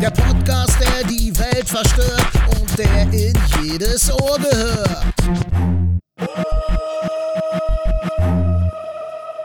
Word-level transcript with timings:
Der 0.00 0.10
Podcast, 0.12 0.78
der 0.80 1.06
die 1.08 1.30
Welt 1.38 1.68
verstört 1.68 2.32
und 2.58 2.78
der 2.78 3.02
in 3.12 3.36
jedes 3.62 4.10
Ohr 4.10 4.38
gehört. 4.38 5.14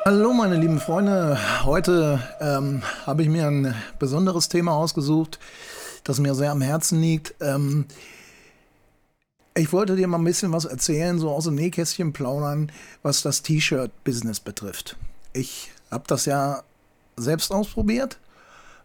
Hallo 0.05 0.31
meine 0.31 0.55
lieben 0.55 0.79
Freunde, 0.79 1.37
heute 1.65 2.21
ähm, 2.39 2.83
habe 3.05 3.23
ich 3.23 3.27
mir 3.27 3.47
ein 3.47 3.75
besonderes 3.99 4.47
Thema 4.47 4.71
ausgesucht, 4.71 5.39
das 6.05 6.19
mir 6.19 6.33
sehr 6.35 6.51
am 6.51 6.61
Herzen 6.61 7.01
liegt. 7.01 7.35
Ähm, 7.41 7.87
ich 9.55 9.73
wollte 9.73 9.97
dir 9.97 10.07
mal 10.07 10.19
ein 10.19 10.23
bisschen 10.23 10.53
was 10.53 10.63
erzählen, 10.63 11.19
so 11.19 11.31
aus 11.31 11.43
dem 11.43 11.55
Nähkästchen 11.55 12.13
plaudern, 12.13 12.71
was 13.03 13.21
das 13.21 13.41
T-Shirt-Business 13.41 14.39
betrifft. 14.39 14.95
Ich 15.33 15.71
habe 15.91 16.05
das 16.07 16.25
ja 16.25 16.63
selbst 17.17 17.51
ausprobiert 17.51 18.19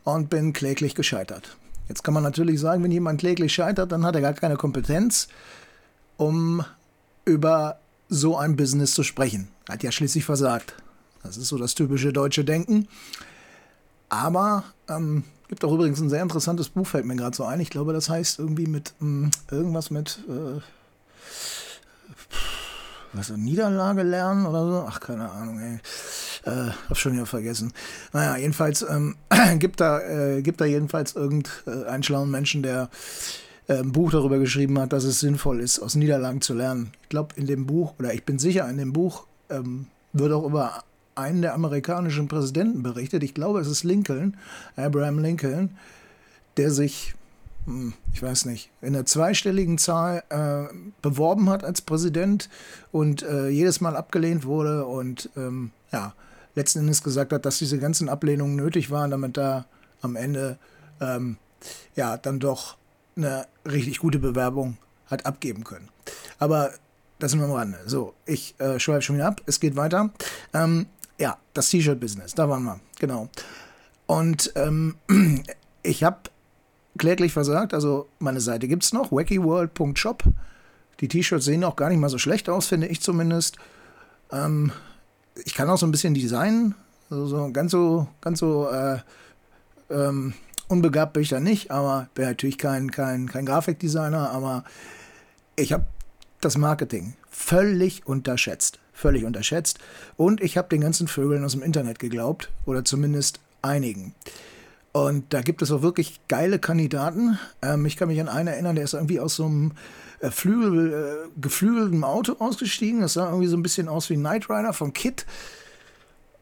und 0.04 0.30
bin 0.30 0.52
kläglich 0.52 0.94
gescheitert. 0.94 1.56
Jetzt 1.88 2.04
kann 2.04 2.14
man 2.14 2.22
natürlich 2.22 2.60
sagen, 2.60 2.82
wenn 2.84 2.92
jemand 2.92 3.20
kläglich 3.20 3.52
scheitert, 3.52 3.90
dann 3.90 4.04
hat 4.04 4.14
er 4.14 4.20
gar 4.20 4.34
keine 4.34 4.56
Kompetenz, 4.56 5.28
um 6.16 6.64
über 7.24 7.80
so 8.08 8.36
ein 8.36 8.56
Business 8.56 8.94
zu 8.94 9.02
sprechen. 9.02 9.48
Hat 9.68 9.82
ja 9.82 9.92
schließlich 9.92 10.24
versagt. 10.24 10.74
Das 11.22 11.36
ist 11.36 11.48
so 11.48 11.58
das 11.58 11.74
typische 11.74 12.12
deutsche 12.12 12.44
Denken. 12.44 12.88
Aber 14.08 14.64
ähm, 14.88 15.24
gibt 15.48 15.64
auch 15.64 15.72
übrigens 15.72 16.00
ein 16.00 16.10
sehr 16.10 16.22
interessantes 16.22 16.68
Buch, 16.68 16.86
fällt 16.86 17.06
mir 17.06 17.16
gerade 17.16 17.36
so 17.36 17.44
ein. 17.44 17.60
Ich 17.60 17.70
glaube, 17.70 17.92
das 17.92 18.08
heißt 18.08 18.38
irgendwie 18.38 18.66
mit 18.66 18.94
ähm, 19.00 19.30
irgendwas 19.50 19.90
mit 19.90 20.20
äh, 20.28 20.60
was 23.12 23.30
Niederlage 23.30 24.02
lernen 24.02 24.46
oder 24.46 24.64
so. 24.64 24.86
Ach, 24.88 25.00
keine 25.00 25.30
Ahnung, 25.30 25.58
ey. 25.58 25.80
Äh, 26.44 26.70
hab 26.88 26.96
schon 26.96 27.12
wieder 27.12 27.26
vergessen. 27.26 27.72
Naja, 28.12 28.36
jedenfalls 28.36 28.82
ähm, 28.82 29.16
gibt, 29.58 29.80
da, 29.80 30.00
äh, 30.00 30.42
gibt 30.42 30.60
da 30.60 30.64
jedenfalls 30.64 31.14
irgendeinen 31.14 32.02
schlauen 32.02 32.30
Menschen, 32.30 32.62
der 32.62 32.88
äh, 33.68 33.78
ein 33.78 33.92
Buch 33.92 34.10
darüber 34.10 34.38
geschrieben 34.38 34.78
hat, 34.78 34.92
dass 34.92 35.04
es 35.04 35.20
sinnvoll 35.20 35.60
ist, 35.60 35.80
aus 35.80 35.94
Niederlagen 35.94 36.40
zu 36.40 36.54
lernen. 36.54 36.92
Ich 37.02 37.08
glaube, 37.10 37.34
in 37.36 37.46
dem 37.46 37.66
Buch, 37.66 37.94
oder 37.98 38.14
ich 38.14 38.24
bin 38.24 38.38
sicher, 38.38 38.68
in 38.70 38.78
dem 38.78 38.92
Buch 38.92 39.26
ähm, 39.50 39.86
wird 40.12 40.32
auch 40.32 40.44
über 40.44 40.84
einen 41.14 41.42
der 41.42 41.54
amerikanischen 41.54 42.28
Präsidenten 42.28 42.82
berichtet. 42.82 43.22
Ich 43.22 43.34
glaube, 43.34 43.60
es 43.60 43.68
ist 43.68 43.84
Lincoln, 43.84 44.36
Abraham 44.76 45.18
Lincoln, 45.18 45.76
der 46.56 46.70
sich 46.70 47.14
hm, 47.66 47.92
ich 48.12 48.22
weiß 48.22 48.46
nicht, 48.46 48.70
in 48.80 48.94
einer 48.94 49.04
zweistelligen 49.04 49.78
Zahl 49.78 50.22
äh, 50.30 50.74
beworben 51.02 51.50
hat 51.50 51.62
als 51.64 51.82
Präsident 51.82 52.48
und 52.90 53.22
äh, 53.22 53.48
jedes 53.48 53.80
Mal 53.80 53.96
abgelehnt 53.96 54.44
wurde 54.44 54.86
und 54.86 55.30
ähm, 55.36 55.70
ja, 55.92 56.14
letzten 56.54 56.80
Endes 56.80 57.02
gesagt 57.02 57.32
hat, 57.32 57.44
dass 57.44 57.58
diese 57.58 57.78
ganzen 57.78 58.08
Ablehnungen 58.08 58.56
nötig 58.56 58.90
waren, 58.90 59.10
damit 59.10 59.36
da 59.36 59.66
am 60.02 60.16
Ende 60.16 60.58
ähm, 61.00 61.36
ja 61.94 62.16
dann 62.16 62.40
doch 62.40 62.76
eine 63.16 63.46
richtig 63.66 63.98
gute 63.98 64.18
Bewerbung 64.18 64.78
hat 65.06 65.26
abgeben 65.26 65.64
können. 65.64 65.88
Aber 66.38 66.72
das 67.18 67.32
sind 67.32 67.40
wir 67.40 67.46
am 67.46 67.52
Rande. 67.52 67.78
So, 67.86 68.14
ich 68.24 68.58
äh, 68.58 68.78
schweife 68.80 69.02
schon 69.02 69.16
wieder 69.16 69.26
ab. 69.26 69.42
Es 69.46 69.60
geht 69.60 69.76
weiter. 69.76 70.10
Ähm, 70.54 70.86
ja, 71.18 71.36
das 71.52 71.68
T-Shirt-Business, 71.68 72.34
da 72.34 72.48
waren 72.48 72.62
wir, 72.64 72.80
genau. 72.98 73.28
Und 74.06 74.52
ähm, 74.56 74.96
ich 75.82 76.02
habe 76.02 76.18
kläglich 76.96 77.32
versagt, 77.32 77.74
also 77.74 78.08
meine 78.18 78.40
Seite 78.40 78.68
gibt 78.68 78.84
es 78.84 78.92
noch, 78.92 79.12
wackyworld.shop. 79.12 80.24
Die 81.00 81.08
T-Shirts 81.08 81.44
sehen 81.44 81.64
auch 81.64 81.76
gar 81.76 81.90
nicht 81.90 81.98
mal 81.98 82.08
so 82.08 82.18
schlecht 82.18 82.48
aus, 82.48 82.66
finde 82.66 82.86
ich 82.86 83.00
zumindest. 83.00 83.56
Ähm, 84.32 84.72
ich 85.44 85.54
kann 85.54 85.68
auch 85.70 85.78
so 85.78 85.86
ein 85.86 85.92
bisschen 85.92 86.14
designen. 86.14 86.74
Also 87.10 87.26
so 87.26 87.50
ganz 87.52 87.72
so, 87.72 88.06
ganz 88.20 88.38
so 88.38 88.68
äh, 88.68 88.98
ähm, 89.90 90.34
unbegabt 90.68 91.12
bin 91.12 91.22
ich 91.22 91.28
da 91.28 91.40
nicht, 91.40 91.70
aber 91.70 92.08
bin 92.14 92.24
natürlich 92.24 92.58
kein, 92.58 92.90
kein, 92.90 93.28
kein 93.28 93.46
Grafikdesigner, 93.46 94.30
aber 94.30 94.64
ich 95.56 95.72
habe 95.72 95.86
das 96.40 96.56
Marketing 96.56 97.14
völlig 97.28 98.06
unterschätzt. 98.06 98.78
Völlig 98.92 99.24
unterschätzt. 99.24 99.78
Und 100.16 100.42
ich 100.42 100.58
habe 100.58 100.68
den 100.68 100.82
ganzen 100.82 101.08
Vögeln 101.08 101.44
aus 101.44 101.52
dem 101.52 101.62
Internet 101.62 101.98
geglaubt, 101.98 102.50
oder 102.66 102.84
zumindest 102.84 103.40
einigen. 103.62 104.14
Und 104.92 105.32
da 105.32 105.40
gibt 105.40 105.62
es 105.62 105.70
auch 105.70 105.82
wirklich 105.82 106.20
geile 106.28 106.58
Kandidaten. 106.58 107.38
Ähm, 107.62 107.86
ich 107.86 107.96
kann 107.96 108.08
mich 108.08 108.20
an 108.20 108.28
einen 108.28 108.48
erinnern, 108.48 108.74
der 108.74 108.84
ist 108.84 108.94
irgendwie 108.94 109.20
aus 109.20 109.36
so 109.36 109.46
einem 109.46 109.72
äh, 110.20 110.30
Flügel, 110.30 110.92
äh, 110.92 111.40
geflügelten 111.40 112.02
Auto 112.02 112.36
ausgestiegen. 112.38 113.00
Das 113.00 113.12
sah 113.12 113.28
irgendwie 113.28 113.46
so 113.46 113.56
ein 113.56 113.62
bisschen 113.62 113.88
aus 113.88 114.10
wie 114.10 114.16
Knight 114.16 114.50
Rider 114.50 114.72
vom 114.72 114.92
Kit. 114.92 115.26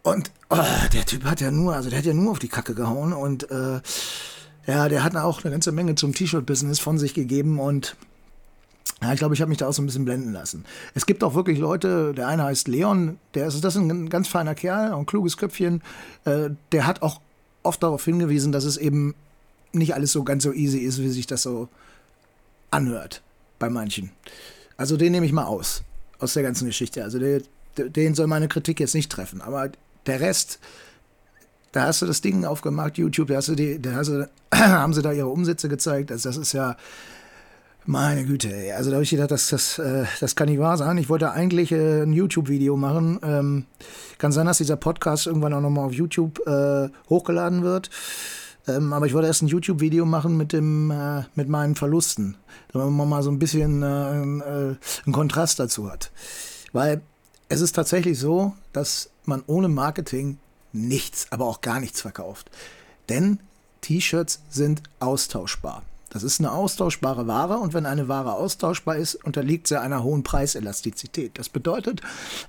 Und 0.03 0.31
oh, 0.48 0.56
der 0.92 1.04
Typ 1.04 1.25
hat 1.25 1.41
ja 1.41 1.50
nur, 1.50 1.75
also 1.75 1.91
der 1.91 1.98
hat 1.98 2.06
ja 2.06 2.14
nur 2.14 2.31
auf 2.31 2.38
die 2.38 2.48
Kacke 2.48 2.75
gehauen 2.75 3.12
und 3.12 3.50
äh, 3.50 3.81
ja, 4.66 4.88
der 4.88 5.03
hat 5.03 5.16
auch 5.16 5.42
eine 5.42 5.50
ganze 5.50 5.72
Menge 5.72 5.97
zum 5.97 6.14
T-Shirt-Business 6.14 6.78
von 6.78 6.98
sich 6.98 7.14
gegeben 7.14 7.58
und 7.58 7.97
ja, 9.03 9.12
ich 9.12 9.19
glaube, 9.19 9.34
ich 9.34 9.41
habe 9.41 9.48
mich 9.48 9.58
da 9.58 9.69
auch 9.69 9.72
so 9.72 9.82
ein 9.82 9.87
bisschen 9.87 10.04
blenden 10.04 10.32
lassen. 10.32 10.64
Es 10.94 11.06
gibt 11.06 11.22
auch 11.22 11.34
wirklich 11.34 11.58
Leute, 11.58 12.14
der 12.14 12.26
eine 12.26 12.44
heißt 12.44 12.69
Leon, 12.69 13.19
der 13.34 13.47
ist, 13.47 13.62
das 13.62 13.76
ist 13.76 13.81
ein 13.81 14.08
ganz 14.08 14.28
feiner 14.28 14.54
Kerl, 14.54 14.92
ein 14.92 15.06
kluges 15.06 15.37
Köpfchen, 15.37 15.82
äh, 16.25 16.50
der 16.72 16.87
hat 16.87 17.03
auch 17.03 17.20
oft 17.68 17.82
darauf 17.82 18.04
hingewiesen, 18.04 18.50
dass 18.50 18.64
es 18.64 18.76
eben 18.76 19.14
nicht 19.72 19.94
alles 19.94 20.12
so 20.12 20.24
ganz 20.24 20.42
so 20.42 20.52
easy 20.52 20.78
ist, 20.78 21.00
wie 21.00 21.10
sich 21.10 21.26
das 21.26 21.42
so 21.42 21.68
anhört 22.70 23.22
bei 23.58 23.68
manchen. 23.68 24.10
Also 24.76 24.96
den 24.96 25.12
nehme 25.12 25.26
ich 25.26 25.32
mal 25.32 25.44
aus, 25.44 25.82
aus 26.18 26.34
der 26.34 26.42
ganzen 26.42 26.66
Geschichte. 26.66 27.04
Also 27.04 27.18
der, 27.18 27.42
den 27.76 28.14
soll 28.14 28.26
meine 28.26 28.48
Kritik 28.48 28.80
jetzt 28.80 28.94
nicht 28.94 29.12
treffen. 29.12 29.40
Aber 29.40 29.70
der 30.06 30.20
Rest, 30.20 30.58
da 31.72 31.84
hast 31.84 32.02
du 32.02 32.06
das 32.06 32.20
Ding 32.20 32.44
aufgemacht, 32.44 32.98
YouTube, 32.98 33.28
da, 33.28 33.36
hast 33.36 33.48
du 33.48 33.54
die, 33.54 33.80
da 33.80 33.92
hast 33.92 34.08
du, 34.08 34.28
haben 34.54 34.94
sie 34.94 35.02
da 35.02 35.12
ihre 35.12 35.28
Umsätze 35.28 35.68
gezeigt. 35.68 36.10
Also 36.10 36.28
das 36.28 36.36
ist 36.36 36.52
ja, 36.52 36.76
meine 37.88 38.26
Güte, 38.26 38.75
also 38.76 38.91
da 38.91 38.97
habe 38.97 39.04
ich 39.04 39.10
gedacht, 39.10 39.31
das, 39.31 39.49
das, 39.49 39.78
äh, 39.78 40.04
das 40.21 40.37
kann 40.37 40.50
nicht 40.50 40.59
wahr 40.59 40.76
sein. 40.76 40.99
Ich 40.99 41.09
wollte 41.09 41.31
eigentlich 41.31 41.72
äh, 41.72 42.03
ein 42.03 42.12
YouTube-Video 42.12 42.76
machen. 42.76 43.19
Ähm, 43.22 43.65
kann 44.19 44.31
sein, 44.31 44.44
dass 44.44 44.59
dieser 44.59 44.76
Podcast 44.76 45.26
irgendwann 45.26 45.54
auch 45.54 45.62
nochmal 45.62 45.87
auf 45.87 45.94
YouTube 45.94 46.38
äh, 46.47 46.91
hochgeladen 47.09 47.62
wird. 47.62 47.88
Ähm, 48.66 48.93
aber 48.93 49.06
ich 49.06 49.15
wollte 49.15 49.26
erst 49.26 49.41
ein 49.41 49.49
YouTube-Video 49.49 50.04
machen 50.04 50.37
mit, 50.37 50.53
dem, 50.53 50.91
äh, 50.91 51.22
mit 51.34 51.49
meinen 51.49 51.76
Verlusten, 51.76 52.37
damit 52.75 52.91
man 52.91 53.09
mal 53.09 53.22
so 53.22 53.31
ein 53.31 53.38
bisschen 53.38 53.82
äh, 53.82 53.87
äh, 53.87 54.76
einen 55.06 55.12
Kontrast 55.12 55.59
dazu 55.59 55.91
hat. 55.91 56.10
Weil 56.75 57.00
es 57.49 57.62
ist 57.62 57.72
tatsächlich 57.72 58.19
so, 58.19 58.53
dass 58.75 59.09
man 59.25 59.43
ohne 59.47 59.69
Marketing 59.69 60.37
nichts, 60.75 61.28
aber 61.31 61.47
auch 61.47 61.62
gar 61.62 61.81
nichts 61.81 62.03
verkauft. 62.03 62.50
Denn 63.09 63.41
T-Shirts 63.81 64.43
sind 64.50 64.82
austauschbar. 65.00 65.84
Das 66.10 66.22
ist 66.22 66.41
eine 66.41 66.52
austauschbare 66.52 67.26
Ware 67.26 67.58
und 67.58 67.74
wenn 67.74 67.86
eine 67.86 68.08
Ware 68.08 68.34
austauschbar 68.34 68.96
ist, 68.96 69.14
unterliegt 69.24 69.66
sie 69.66 69.80
einer 69.80 70.02
hohen 70.02 70.22
Preiselastizität. 70.22 71.38
Das 71.38 71.48
bedeutet, 71.48 72.00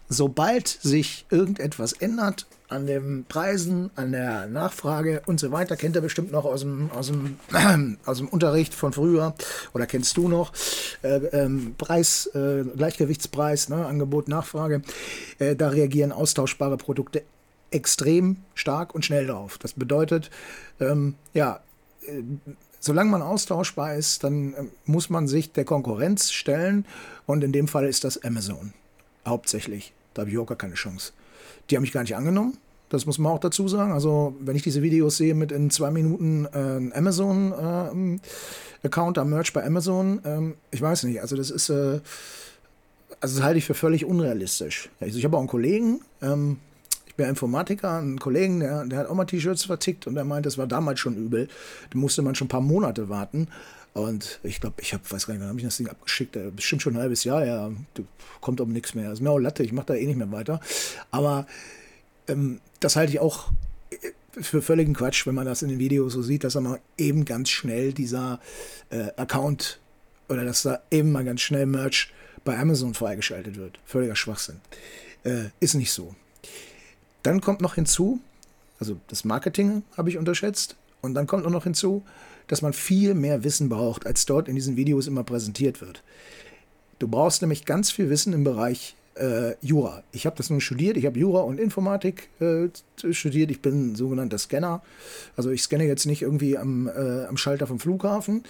sobald 0.07 0.67
sich 0.67 1.25
irgendetwas 1.29 1.93
ändert 1.93 2.47
an 2.69 2.85
den 2.85 3.25
Preisen, 3.27 3.89
an 3.95 4.11
der 4.11 4.47
Nachfrage 4.47 5.23
und 5.25 5.39
so 5.39 5.51
weiter, 5.51 5.75
kennt 5.75 5.95
ihr 5.95 6.01
bestimmt 6.01 6.31
noch 6.31 6.45
aus 6.45 6.61
dem, 6.61 6.91
aus 6.91 7.07
dem, 7.07 7.37
äh, 7.53 7.95
aus 8.05 8.19
dem 8.19 8.27
Unterricht 8.27 8.73
von 8.73 8.93
früher 8.93 9.33
oder 9.73 9.87
kennst 9.87 10.15
du 10.17 10.27
noch, 10.27 10.53
äh, 11.01 11.17
ähm, 11.33 11.75
Preis, 11.77 12.27
äh, 12.33 12.63
Gleichgewichtspreis, 12.63 13.69
ne, 13.69 13.85
Angebot, 13.85 14.27
Nachfrage, 14.27 14.83
äh, 15.39 15.55
da 15.55 15.69
reagieren 15.69 16.11
austauschbare 16.11 16.77
Produkte 16.77 17.23
extrem 17.71 18.37
stark 18.55 18.95
und 18.95 19.05
schnell 19.05 19.27
drauf. 19.27 19.57
Das 19.57 19.73
bedeutet, 19.73 20.29
ähm, 20.79 21.15
ja, 21.33 21.59
äh, 22.05 22.23
solange 22.79 23.11
man 23.11 23.21
austauschbar 23.21 23.95
ist, 23.95 24.23
dann 24.23 24.53
ähm, 24.57 24.69
muss 24.85 25.09
man 25.09 25.27
sich 25.27 25.51
der 25.51 25.65
Konkurrenz 25.65 26.31
stellen. 26.31 26.85
Und 27.25 27.43
in 27.43 27.51
dem 27.51 27.67
Fall 27.67 27.85
ist 27.85 28.03
das 28.03 28.23
Amazon. 28.23 28.73
Hauptsächlich. 29.25 29.93
Da 30.13 30.21
habe 30.21 30.31
ich 30.31 30.37
auch 30.37 30.45
gar 30.45 30.57
keine 30.57 30.75
Chance. 30.75 31.11
Die 31.69 31.75
haben 31.75 31.83
mich 31.83 31.91
gar 31.91 32.01
nicht 32.01 32.15
angenommen. 32.15 32.57
Das 32.89 33.05
muss 33.05 33.19
man 33.19 33.31
auch 33.31 33.39
dazu 33.39 33.67
sagen. 33.67 33.91
Also, 33.91 34.35
wenn 34.39 34.55
ich 34.55 34.63
diese 34.63 34.81
Videos 34.81 35.17
sehe 35.17 35.35
mit 35.35 35.51
in 35.51 35.69
zwei 35.69 35.91
Minuten 35.91 36.45
äh, 36.45 36.97
Amazon-Account, 36.97 39.17
äh, 39.17 39.21
am 39.21 39.29
Merch 39.29 39.53
bei 39.53 39.63
Amazon, 39.63 40.21
ähm, 40.25 40.55
ich 40.71 40.81
weiß 40.81 41.03
nicht. 41.03 41.21
Also, 41.21 41.35
das 41.35 41.51
ist, 41.51 41.69
äh, 41.69 41.99
also 43.21 43.37
das 43.37 43.43
halte 43.43 43.59
ich 43.59 43.65
für 43.65 43.75
völlig 43.75 44.05
unrealistisch. 44.05 44.89
Also, 44.99 45.19
ich 45.19 45.25
habe 45.25 45.37
auch 45.37 45.41
einen 45.41 45.47
Kollegen, 45.47 46.01
ähm, 46.23 46.57
bin 47.19 47.27
Informatiker, 47.27 47.97
einen 47.97 48.17
Kollegen, 48.17 48.61
der, 48.61 48.85
der 48.85 48.99
hat 48.99 49.07
auch 49.07 49.13
mal 49.13 49.25
T-Shirts 49.25 49.65
vertickt 49.65 50.07
und 50.07 50.15
der 50.15 50.23
meint, 50.23 50.45
das 50.45 50.57
war 50.57 50.67
damals 50.67 51.01
schon 51.01 51.17
übel. 51.17 51.49
Da 51.89 51.99
musste 51.99 52.21
man 52.21 52.33
schon 52.33 52.45
ein 52.45 52.49
paar 52.49 52.61
Monate 52.61 53.09
warten. 53.09 53.49
Und 53.93 54.39
ich 54.41 54.61
glaube, 54.61 54.81
ich 54.81 54.93
habe, 54.93 55.03
weiß 55.09 55.27
gar 55.27 55.33
nicht, 55.33 55.41
wann 55.41 55.49
habe 55.49 55.59
ich 55.59 55.65
das 55.65 55.75
Ding 55.75 55.89
abgeschickt? 55.89 56.37
Äh, 56.37 56.51
bestimmt 56.55 56.81
schon 56.81 56.95
ein 56.95 57.01
halbes 57.01 57.25
Jahr, 57.25 57.45
ja. 57.45 57.71
Kommt 58.39 58.61
um 58.61 58.71
nichts 58.71 58.95
mehr. 58.95 59.11
Ist 59.11 59.21
mir 59.21 59.31
auch 59.31 59.37
Latte, 59.37 59.63
ich 59.63 59.73
mache 59.73 59.87
da 59.87 59.95
eh 59.95 60.05
nicht 60.05 60.15
mehr 60.15 60.31
weiter. 60.31 60.61
Aber 61.11 61.45
ähm, 62.29 62.61
das 62.79 62.95
halte 62.95 63.11
ich 63.11 63.19
auch 63.19 63.51
äh, 63.91 63.97
für 64.41 64.61
völligen 64.61 64.93
Quatsch, 64.93 65.27
wenn 65.27 65.35
man 65.35 65.45
das 65.45 65.61
in 65.61 65.67
den 65.67 65.79
Videos 65.79 66.13
so 66.13 66.21
sieht, 66.21 66.45
dass 66.45 66.53
da 66.53 66.61
mal 66.61 66.79
eben 66.97 67.25
ganz 67.25 67.49
schnell 67.49 67.91
dieser 67.91 68.39
äh, 68.91 69.07
Account 69.17 69.81
oder 70.29 70.45
dass 70.45 70.61
da 70.61 70.79
eben 70.89 71.11
mal 71.11 71.25
ganz 71.25 71.41
schnell 71.41 71.65
Merch 71.65 72.13
bei 72.45 72.57
Amazon 72.57 72.93
freigeschaltet 72.93 73.57
wird. 73.57 73.77
Völliger 73.85 74.15
Schwachsinn. 74.15 74.61
Äh, 75.25 75.49
ist 75.59 75.73
nicht 75.73 75.91
so. 75.91 76.15
Dann 77.23 77.41
kommt 77.41 77.61
noch 77.61 77.75
hinzu, 77.75 78.19
also 78.79 78.97
das 79.07 79.25
Marketing 79.25 79.83
habe 79.97 80.09
ich 80.09 80.17
unterschätzt 80.17 80.75
Und 81.01 81.13
dann 81.13 81.27
kommt 81.27 81.49
noch 81.49 81.63
hinzu, 81.63 82.03
dass 82.47 82.61
man 82.61 82.73
viel 82.73 83.13
mehr 83.13 83.43
Wissen 83.43 83.69
braucht, 83.69 84.05
als 84.05 84.25
dort 84.25 84.47
in 84.47 84.55
diesen 84.55 84.75
Videos 84.75 85.07
immer 85.07 85.23
präsentiert 85.23 85.81
wird. 85.81 86.03
Du 86.97 87.07
brauchst 87.07 87.41
nämlich 87.41 87.65
ganz 87.65 87.91
viel 87.91 88.09
Wissen 88.09 88.33
im 88.33 88.43
Bereich 88.43 88.95
äh, 89.15 89.55
Jura. 89.61 90.03
Ich 90.11 90.25
habe 90.25 90.35
das 90.35 90.49
nun 90.49 90.61
studiert, 90.61 90.97
ich 90.97 91.05
habe 91.05 91.19
Jura 91.19 91.41
und 91.41 91.59
Informatik 91.59 92.29
äh, 92.39 92.69
studiert. 93.11 93.51
Ich 93.51 93.61
bin 93.61 93.91
ein 93.91 93.95
sogenannter 93.95 94.37
Scanner. 94.37 94.81
Also 95.35 95.51
ich 95.51 95.61
scanne 95.61 95.85
jetzt 95.85 96.05
nicht 96.05 96.21
irgendwie 96.21 96.57
am, 96.57 96.87
äh, 96.87 97.25
am 97.25 97.37
Schalter 97.37 97.67
vom 97.67 97.79
Flughafen, 97.79 98.43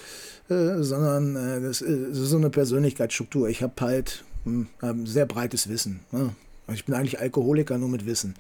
äh, 0.50 0.82
sondern 0.82 1.36
äh, 1.36 1.62
das, 1.62 1.82
ist 1.82 2.16
so 2.16 2.38
eine 2.38 2.50
Persönlichkeitsstruktur. 2.50 3.50
Ich 3.50 3.62
habe 3.62 3.74
halt 3.82 4.24
hm, 4.46 4.68
ein 4.82 5.06
sehr 5.06 5.26
breites 5.26 5.70
Wissen. 5.70 6.02
Ne? 6.12 6.32
Also 6.70 6.80
ich 6.80 6.86
bin 6.86 6.94
eigentlich 6.96 7.20
Alkoholiker 7.20 7.78
nur 7.78 7.90
mit 7.90 8.06
Wissen. 8.06 8.36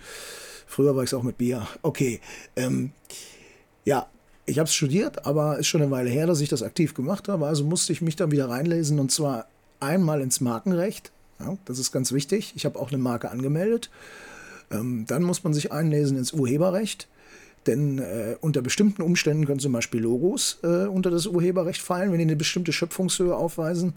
Früher 0.67 0.95
war 0.95 1.03
ich 1.03 1.09
es 1.09 1.13
auch 1.15 1.23
mit 1.23 1.39
Bier. 1.39 1.67
Okay. 1.81 2.21
Ähm, 2.55 2.91
ja, 3.85 4.07
ich 4.45 4.59
habe 4.59 4.67
es 4.67 4.73
studiert, 4.73 5.25
aber 5.25 5.57
ist 5.57 5.67
schon 5.67 5.81
eine 5.81 5.89
Weile 5.89 6.11
her, 6.11 6.27
dass 6.27 6.39
ich 6.39 6.49
das 6.49 6.61
aktiv 6.61 6.93
gemacht 6.93 7.27
habe. 7.27 7.47
Also 7.47 7.63
musste 7.63 7.91
ich 7.91 8.01
mich 8.01 8.15
dann 8.15 8.31
wieder 8.31 8.47
reinlesen 8.47 8.99
und 8.99 9.11
zwar 9.11 9.47
einmal 9.79 10.21
ins 10.21 10.41
Markenrecht. 10.41 11.11
Ja, 11.39 11.57
das 11.65 11.79
ist 11.79 11.91
ganz 11.91 12.11
wichtig. 12.11 12.53
Ich 12.55 12.65
habe 12.65 12.77
auch 12.77 12.89
eine 12.89 12.99
Marke 12.99 13.31
angemeldet. 13.31 13.89
Ähm, 14.69 15.05
dann 15.07 15.23
muss 15.23 15.43
man 15.43 15.53
sich 15.53 15.71
einlesen 15.71 16.15
ins 16.15 16.31
Urheberrecht. 16.31 17.07
Denn 17.67 17.99
äh, 17.99 18.35
unter 18.41 18.61
bestimmten 18.61 19.01
Umständen 19.01 19.45
können 19.45 19.59
zum 19.59 19.73
Beispiel 19.73 20.01
Logos 20.01 20.59
äh, 20.63 20.85
unter 20.85 21.11
das 21.11 21.27
Urheberrecht 21.27 21.81
fallen, 21.81 22.11
wenn 22.11 22.19
die 22.19 22.25
eine 22.25 22.35
bestimmte 22.35 22.71
Schöpfungshöhe 22.71 23.35
aufweisen. 23.35 23.93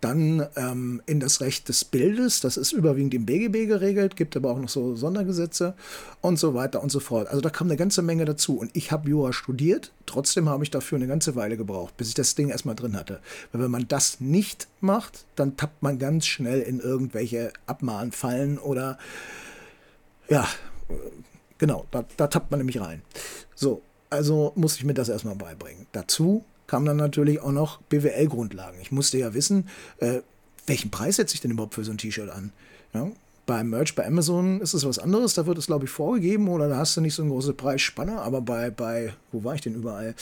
Dann 0.00 0.46
ähm, 0.56 1.02
in 1.04 1.20
das 1.20 1.42
Recht 1.42 1.68
des 1.68 1.84
Bildes, 1.84 2.40
das 2.40 2.56
ist 2.56 2.72
überwiegend 2.72 3.12
im 3.12 3.26
BGB 3.26 3.66
geregelt, 3.66 4.16
gibt 4.16 4.34
aber 4.34 4.50
auch 4.50 4.58
noch 4.58 4.68
so 4.68 4.96
Sondergesetze 4.96 5.74
und 6.22 6.38
so 6.38 6.54
weiter 6.54 6.82
und 6.82 6.90
so 6.90 7.00
fort. 7.00 7.28
Also 7.28 7.42
da 7.42 7.50
kam 7.50 7.66
eine 7.66 7.76
ganze 7.76 8.00
Menge 8.00 8.24
dazu. 8.24 8.58
Und 8.58 8.70
ich 8.74 8.92
habe 8.92 9.10
Jura 9.10 9.34
studiert, 9.34 9.92
trotzdem 10.06 10.48
habe 10.48 10.64
ich 10.64 10.70
dafür 10.70 10.96
eine 10.96 11.06
ganze 11.06 11.36
Weile 11.36 11.58
gebraucht, 11.58 11.96
bis 11.98 12.08
ich 12.08 12.14
das 12.14 12.34
Ding 12.34 12.48
erstmal 12.48 12.76
drin 12.76 12.96
hatte. 12.96 13.20
Weil 13.52 13.62
wenn 13.62 13.70
man 13.70 13.88
das 13.88 14.20
nicht 14.20 14.68
macht, 14.80 15.26
dann 15.36 15.58
tappt 15.58 15.82
man 15.82 15.98
ganz 15.98 16.26
schnell 16.26 16.60
in 16.60 16.80
irgendwelche 16.80 17.52
Abmahnfallen 17.66 18.58
oder 18.58 18.98
ja, 20.30 20.48
Genau, 21.60 21.84
da, 21.90 22.06
da 22.16 22.26
tappt 22.26 22.50
man 22.50 22.58
nämlich 22.58 22.80
rein. 22.80 23.02
So, 23.54 23.82
also 24.08 24.52
musste 24.56 24.78
ich 24.78 24.86
mir 24.86 24.94
das 24.94 25.10
erstmal 25.10 25.36
beibringen. 25.36 25.86
Dazu 25.92 26.42
kamen 26.66 26.86
dann 26.86 26.96
natürlich 26.96 27.40
auch 27.40 27.52
noch 27.52 27.82
BWL-Grundlagen. 27.82 28.80
Ich 28.80 28.90
musste 28.90 29.18
ja 29.18 29.34
wissen, 29.34 29.68
äh, 29.98 30.20
welchen 30.66 30.90
Preis 30.90 31.16
setze 31.16 31.34
ich 31.34 31.42
denn 31.42 31.50
überhaupt 31.50 31.74
für 31.74 31.84
so 31.84 31.90
ein 31.90 31.98
T-Shirt 31.98 32.30
an? 32.30 32.52
Ja? 32.94 33.10
Beim 33.44 33.68
Merch 33.68 33.94
bei 33.94 34.06
Amazon 34.06 34.62
ist 34.62 34.72
es 34.72 34.86
was 34.86 34.98
anderes, 34.98 35.34
da 35.34 35.44
wird 35.44 35.58
es, 35.58 35.66
glaube 35.66 35.84
ich, 35.84 35.90
vorgegeben 35.90 36.48
oder 36.48 36.68
da 36.68 36.78
hast 36.78 36.96
du 36.96 37.02
nicht 37.02 37.14
so 37.14 37.22
eine 37.22 37.30
große 37.30 37.52
Preisspanne, 37.52 38.22
aber 38.22 38.40
bei, 38.40 38.70
bei 38.70 39.12
wo 39.30 39.44
war 39.44 39.54
ich 39.54 39.60
denn 39.60 39.74
überall? 39.74 40.14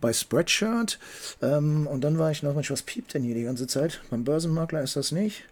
Bei 0.00 0.12
Spreadshirt 0.12 0.98
ähm, 1.40 1.86
und 1.86 2.02
dann 2.02 2.18
war 2.18 2.30
ich 2.30 2.42
noch, 2.42 2.54
Mensch, 2.54 2.70
was 2.70 2.82
piept 2.82 3.14
denn 3.14 3.22
hier 3.22 3.34
die 3.34 3.44
ganze 3.44 3.66
Zeit? 3.66 4.02
Beim 4.10 4.24
Börsenmakler 4.24 4.82
ist 4.82 4.96
das 4.96 5.10
nicht. 5.10 5.44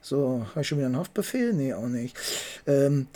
So, 0.00 0.46
habe 0.50 0.60
ich 0.60 0.68
schon 0.68 0.78
wieder 0.78 0.86
einen 0.86 0.98
Haftbefehl? 0.98 1.54
Nee, 1.54 1.74
auch 1.74 1.88
nicht. 1.88 2.16
Ähm, 2.68 3.08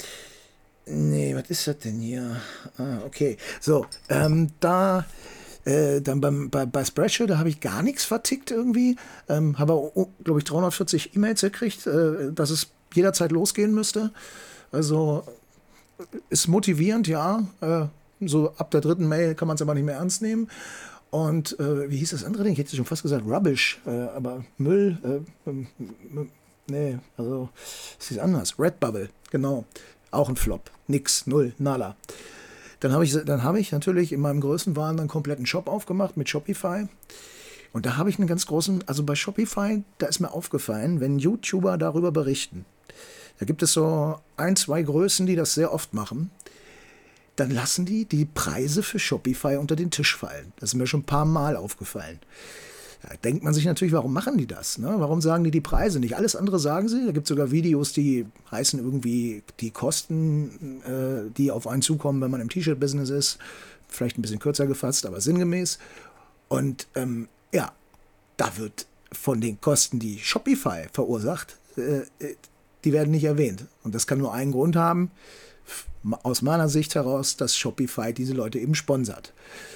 Nee, 0.86 1.34
was 1.34 1.48
ist 1.50 1.66
das 1.66 1.78
denn 1.78 2.00
hier? 2.00 2.40
Ah, 2.78 2.98
okay. 3.06 3.36
So, 3.60 3.86
ähm, 4.08 4.48
da, 4.60 5.04
äh, 5.64 6.00
dann 6.00 6.20
beim, 6.20 6.50
bei, 6.50 6.66
bei 6.66 6.84
Spreadshirt, 6.84 7.30
da 7.30 7.38
habe 7.38 7.48
ich 7.48 7.60
gar 7.60 7.82
nichts 7.82 8.04
vertickt 8.04 8.50
irgendwie. 8.50 8.96
Ähm, 9.28 9.58
habe, 9.58 9.74
oh, 9.74 10.08
glaube 10.24 10.40
ich, 10.40 10.44
340 10.44 11.14
E-Mails 11.14 11.42
gekriegt, 11.42 11.86
äh, 11.86 12.32
dass 12.32 12.50
es 12.50 12.68
jederzeit 12.94 13.30
losgehen 13.30 13.72
müsste. 13.72 14.10
Also 14.72 15.24
ist 16.28 16.48
motivierend, 16.48 17.08
ja. 17.08 17.46
Äh, 17.60 17.86
so 18.20 18.52
ab 18.56 18.70
der 18.70 18.80
dritten 18.80 19.08
Mail 19.08 19.34
kann 19.34 19.48
man 19.48 19.54
es 19.54 19.62
aber 19.62 19.74
nicht 19.74 19.84
mehr 19.84 19.96
ernst 19.96 20.22
nehmen. 20.22 20.48
Und 21.10 21.58
äh, 21.58 21.90
wie 21.90 21.96
hieß 21.96 22.10
das 22.10 22.24
andere 22.24 22.44
Ding? 22.44 22.52
Ich 22.52 22.58
hätte 22.58 22.76
schon 22.76 22.84
fast 22.84 23.02
gesagt 23.02 23.26
Rubbish, 23.26 23.80
äh, 23.86 23.90
aber 23.90 24.44
Müll, 24.58 24.98
äh, 25.46 25.50
nee, 26.68 26.98
also 27.16 27.48
es 27.98 28.12
ist 28.12 28.18
anders. 28.20 28.58
Redbubble, 28.58 29.08
genau. 29.30 29.64
Auch 30.10 30.28
ein 30.28 30.36
Flop. 30.36 30.70
Nix, 30.86 31.26
null, 31.26 31.52
nala. 31.58 31.96
Dann 32.80 32.92
habe 32.92 33.04
ich, 33.04 33.14
hab 33.14 33.56
ich 33.56 33.72
natürlich 33.72 34.12
in 34.12 34.20
meinem 34.20 34.40
Größenwahn 34.40 34.98
einen 34.98 35.08
kompletten 35.08 35.46
Shop 35.46 35.68
aufgemacht 35.68 36.16
mit 36.16 36.28
Shopify. 36.28 36.88
Und 37.72 37.86
da 37.86 37.96
habe 37.96 38.10
ich 38.10 38.18
einen 38.18 38.26
ganz 38.26 38.46
großen, 38.46 38.84
also 38.88 39.04
bei 39.04 39.14
Shopify, 39.14 39.82
da 39.98 40.06
ist 40.06 40.20
mir 40.20 40.32
aufgefallen, 40.32 41.00
wenn 41.00 41.18
YouTuber 41.18 41.78
darüber 41.78 42.10
berichten, 42.10 42.64
da 43.38 43.46
gibt 43.46 43.62
es 43.62 43.72
so 43.72 44.18
ein, 44.36 44.56
zwei 44.56 44.82
Größen, 44.82 45.26
die 45.26 45.36
das 45.36 45.54
sehr 45.54 45.72
oft 45.72 45.94
machen, 45.94 46.30
dann 47.36 47.50
lassen 47.50 47.86
die 47.86 48.04
die 48.04 48.26
Preise 48.26 48.82
für 48.82 48.98
Shopify 48.98 49.56
unter 49.56 49.76
den 49.76 49.90
Tisch 49.90 50.14
fallen. 50.14 50.52
Das 50.58 50.70
ist 50.70 50.74
mir 50.74 50.86
schon 50.86 51.00
ein 51.00 51.06
paar 51.06 51.24
Mal 51.24 51.56
aufgefallen. 51.56 52.18
Da 53.02 53.14
denkt 53.24 53.42
man 53.42 53.54
sich 53.54 53.64
natürlich, 53.64 53.94
warum 53.94 54.12
machen 54.12 54.36
die 54.36 54.46
das? 54.46 54.78
Ne? 54.78 54.92
Warum 54.98 55.20
sagen 55.20 55.44
die 55.44 55.50
die 55.50 55.60
Preise 55.60 56.00
nicht? 56.00 56.16
Alles 56.16 56.36
andere 56.36 56.58
sagen 56.58 56.88
sie. 56.88 57.06
Da 57.06 57.12
gibt 57.12 57.24
es 57.24 57.28
sogar 57.28 57.50
Videos, 57.50 57.92
die 57.92 58.26
heißen 58.50 58.78
irgendwie 58.78 59.42
die 59.60 59.70
Kosten, 59.70 60.82
äh, 60.82 61.30
die 61.36 61.50
auf 61.50 61.66
einen 61.66 61.82
zukommen, 61.82 62.20
wenn 62.20 62.30
man 62.30 62.40
im 62.40 62.50
T-Shirt-Business 62.50 63.10
ist. 63.10 63.38
Vielleicht 63.88 64.18
ein 64.18 64.22
bisschen 64.22 64.38
kürzer 64.38 64.66
gefasst, 64.66 65.06
aber 65.06 65.20
sinngemäß. 65.20 65.78
Und 66.48 66.88
ähm, 66.94 67.28
ja, 67.52 67.72
da 68.36 68.56
wird 68.58 68.86
von 69.12 69.40
den 69.40 69.60
Kosten, 69.60 69.98
die 69.98 70.18
Shopify 70.18 70.86
verursacht, 70.92 71.58
äh, 71.76 72.00
äh 72.24 72.36
die 72.84 72.94
werden 72.94 73.10
nicht 73.10 73.24
erwähnt. 73.24 73.66
Und 73.82 73.94
das 73.94 74.06
kann 74.06 74.18
nur 74.18 74.32
einen 74.32 74.52
Grund 74.52 74.74
haben 74.74 75.10
aus 76.22 76.42
meiner 76.42 76.68
Sicht 76.68 76.94
heraus, 76.94 77.36
dass 77.36 77.56
Shopify 77.56 78.12
diese 78.12 78.32
Leute 78.32 78.58
eben 78.58 78.74
sponsert. 78.74 79.32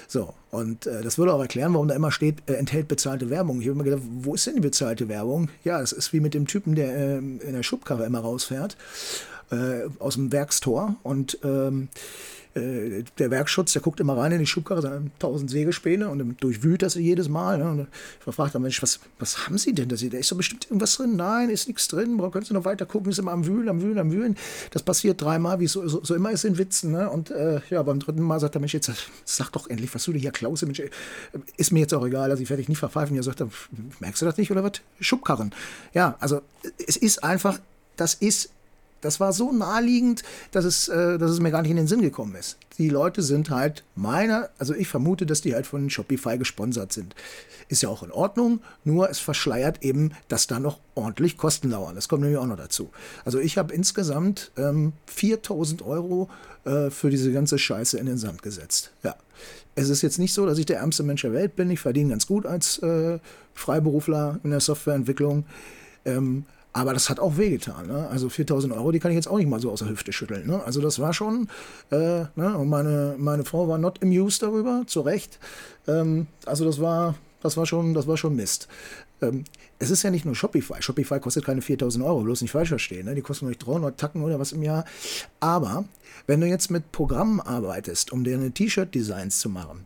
So, 0.07 0.33
und 0.51 0.87
äh, 0.87 1.01
das 1.01 1.17
würde 1.17 1.33
auch 1.33 1.41
erklären, 1.41 1.73
warum 1.73 1.87
da 1.87 1.95
immer 1.95 2.11
steht, 2.11 2.37
äh, 2.49 2.53
enthält 2.53 2.87
bezahlte 2.87 3.29
Werbung. 3.29 3.61
Ich 3.61 3.67
habe 3.67 3.77
mir 3.77 3.83
gedacht, 3.83 4.03
wo 4.21 4.33
ist 4.33 4.47
denn 4.47 4.55
die 4.55 4.61
bezahlte 4.61 5.07
Werbung? 5.07 5.49
Ja, 5.63 5.79
das 5.79 5.91
ist 5.91 6.13
wie 6.13 6.19
mit 6.19 6.33
dem 6.33 6.47
Typen, 6.47 6.75
der 6.75 6.95
äh, 6.95 7.17
in 7.17 7.53
der 7.53 7.63
Schubkarre 7.63 8.05
immer 8.05 8.19
rausfährt, 8.19 8.75
äh, 9.51 9.89
aus 9.99 10.15
dem 10.15 10.31
Werkstor 10.31 10.95
und 11.03 11.37
ähm, 11.43 11.89
äh, 12.55 13.03
der 13.17 13.31
Werkschutz, 13.31 13.73
der 13.73 13.81
guckt 13.81 13.99
immer 13.99 14.15
rein 14.15 14.31
in 14.31 14.39
die 14.39 14.45
Schubkarre, 14.45 14.81
sind 14.81 15.11
tausend 15.19 15.51
Sägespäne 15.51 16.07
und 16.07 16.41
durchwühlt 16.41 16.81
das 16.81 16.95
jedes 16.95 17.27
Mal. 17.27 17.57
Ne? 17.57 17.69
Und 17.69 17.87
ich 18.25 18.33
frage 18.33 18.51
dann, 18.51 18.61
Mensch, 18.61 18.81
was, 18.81 19.01
was 19.19 19.45
haben 19.45 19.57
Sie 19.57 19.73
denn? 19.73 19.89
Da 19.89 19.95
ist 19.95 20.31
doch 20.31 20.37
bestimmt 20.37 20.65
irgendwas 20.65 20.95
drin. 20.95 21.17
Nein, 21.17 21.49
ist 21.49 21.67
nichts 21.67 21.89
drin. 21.89 22.15
Boah, 22.15 22.31
können 22.31 22.45
Sie 22.45 22.53
noch 22.53 22.63
weiter 22.63 22.85
gucken? 22.85 23.11
Ist 23.11 23.19
immer 23.19 23.33
am 23.33 23.45
Wühlen, 23.45 23.67
am 23.67 23.81
Wühlen, 23.81 23.97
am 23.97 24.11
Wühlen. 24.11 24.37
Das 24.71 24.83
passiert 24.83 25.21
dreimal, 25.21 25.59
wie 25.59 25.65
es 25.65 25.73
so, 25.73 25.85
so, 25.87 26.01
so, 26.01 26.15
immer 26.15 26.31
ist 26.31 26.45
in 26.45 26.57
Witzen. 26.57 26.93
Ne? 26.93 27.09
Und 27.09 27.29
äh, 27.29 27.59
ja, 27.69 27.83
beim 27.83 27.99
dritten 27.99 28.21
Mal 28.21 28.39
sagt 28.39 28.55
er, 28.55 28.61
Mensch, 28.61 28.73
jetzt 28.73 28.89
sag 29.25 29.51
doch 29.51 29.69
endlich, 29.69 29.93
was 29.93 30.05
du 30.05 30.13
dir 30.13 30.19
hier 30.19 30.31
klaust. 30.31 30.63
Mensch, 30.63 30.81
ist 31.57 31.71
mir 31.73 31.81
jetzt 31.81 31.93
auch 31.93 32.05
egal, 32.05 32.31
also 32.31 32.41
ich 32.41 32.49
werde 32.49 32.61
dich 32.61 32.69
nicht 32.69 32.79
verpfeifen. 32.79 33.17
Ja, 33.17 33.23
sagt 33.23 33.41
er, 33.41 33.49
merkst 33.99 34.21
du 34.21 34.25
das 34.25 34.37
nicht 34.37 34.49
oder 34.51 34.63
was? 34.63 34.79
Schubkarren. 35.01 35.53
Ja, 35.93 36.15
also 36.21 36.41
es 36.87 36.95
ist 36.95 37.21
einfach, 37.21 37.59
das 37.97 38.13
ist 38.13 38.49
das 39.05 39.19
war 39.19 39.31
so 39.31 39.51
naheliegend, 39.51 40.23
dass 40.51 40.65
es, 40.65 40.87
äh, 40.87 41.17
dass 41.17 41.31
es 41.31 41.39
mir 41.39 41.51
gar 41.51 41.61
nicht 41.61 41.71
in 41.71 41.77
den 41.77 41.87
Sinn 41.87 42.01
gekommen 42.01 42.35
ist. 42.35 42.57
Die 42.77 42.89
Leute 42.89 43.21
sind 43.21 43.49
halt 43.49 43.83
meiner, 43.95 44.49
also 44.57 44.73
ich 44.73 44.87
vermute, 44.87 45.25
dass 45.25 45.41
die 45.41 45.53
halt 45.53 45.67
von 45.67 45.89
Shopify 45.89 46.37
gesponsert 46.37 46.91
sind. 46.91 47.15
Ist 47.69 47.81
ja 47.81 47.89
auch 47.89 48.03
in 48.03 48.11
Ordnung, 48.11 48.59
nur 48.83 49.09
es 49.09 49.19
verschleiert 49.19 49.83
eben, 49.83 50.11
dass 50.27 50.47
da 50.47 50.59
noch 50.59 50.79
ordentlich 50.93 51.37
Kosten 51.37 51.69
lauern. 51.69 51.95
Das 51.95 52.09
kommt 52.09 52.21
nämlich 52.23 52.37
auch 52.37 52.45
noch 52.45 52.57
dazu. 52.57 52.89
Also 53.23 53.39
ich 53.39 53.57
habe 53.57 53.73
insgesamt 53.73 54.51
ähm, 54.57 54.93
4000 55.07 55.81
Euro 55.83 56.29
äh, 56.65 56.89
für 56.89 57.09
diese 57.09 57.31
ganze 57.31 57.57
Scheiße 57.57 57.97
in 57.97 58.05
den 58.05 58.17
Sand 58.17 58.41
gesetzt. 58.41 58.91
Ja. 59.03 59.15
Es 59.77 59.89
ist 59.89 60.01
jetzt 60.01 60.19
nicht 60.19 60.33
so, 60.33 60.45
dass 60.45 60.57
ich 60.57 60.65
der 60.65 60.77
ärmste 60.77 61.03
Mensch 61.03 61.21
der 61.21 61.33
Welt 61.33 61.55
bin. 61.55 61.69
Ich 61.69 61.81
verdiene 61.81 62.11
ganz 62.11 62.27
gut 62.27 62.45
als 62.45 62.77
äh, 62.79 63.19
Freiberufler 63.53 64.39
in 64.43 64.51
der 64.51 64.61
Softwareentwicklung. 64.61 65.45
Ähm, 66.05 66.45
aber 66.75 66.93
das 66.93 67.09
hat 67.09 67.21
auch 67.21 67.37
wehgetan. 67.37 67.87
Ne? 67.87 68.09
Also 68.09 68.27
4000 68.27 68.73
Euro, 68.73 68.91
die 68.91 68.99
kann 68.99 69.09
ich 69.09 69.15
jetzt 69.15 69.29
auch 69.29 69.37
nicht 69.37 69.47
mal 69.47 69.61
so 69.61 69.71
aus 69.71 69.79
der 69.79 69.87
Hüfte 69.87 70.11
schütteln. 70.11 70.45
Ne? 70.45 70.61
Also 70.65 70.81
das 70.81 70.99
war 70.99 71.13
schon, 71.13 71.47
äh, 71.89 72.25
ne? 72.35 72.57
und 72.57 72.67
meine, 72.67 73.15
meine 73.17 73.45
Frau 73.45 73.69
war 73.69 73.77
not 73.77 74.03
amused 74.03 74.43
darüber, 74.43 74.83
zu 74.85 74.99
Recht. 74.99 75.39
Ähm, 75.87 76.27
also 76.45 76.65
das 76.65 76.81
war, 76.81 77.15
das 77.41 77.55
war 77.55 77.65
schon, 77.65 77.93
das 77.93 78.07
war 78.07 78.17
schon 78.17 78.35
Mist. 78.35 78.67
Ähm, 79.21 79.45
es 79.79 79.89
ist 79.89 80.03
ja 80.03 80.11
nicht 80.11 80.25
nur 80.25 80.35
Shopify. 80.35 80.81
Shopify 80.81 81.21
kostet 81.21 81.45
keine 81.45 81.61
4000 81.61 82.03
Euro, 82.03 82.23
bloß 82.23 82.41
nicht 82.41 82.51
falsch 82.51 82.69
verstehen. 82.69 83.05
Ne? 83.05 83.15
Die 83.15 83.21
kosten 83.21 83.45
nur 83.45 83.55
300 83.55 83.97
Tacken 83.97 84.21
oder 84.21 84.37
was 84.37 84.51
im 84.51 84.61
Jahr. 84.61 84.83
Aber 85.39 85.85
wenn 86.27 86.41
du 86.41 86.47
jetzt 86.47 86.71
mit 86.71 86.91
Programmen 86.91 87.39
arbeitest, 87.39 88.11
um 88.11 88.25
dir 88.25 88.35
eine 88.35 88.51
T-Shirt-Designs 88.51 89.39
zu 89.39 89.49
machen, 89.49 89.85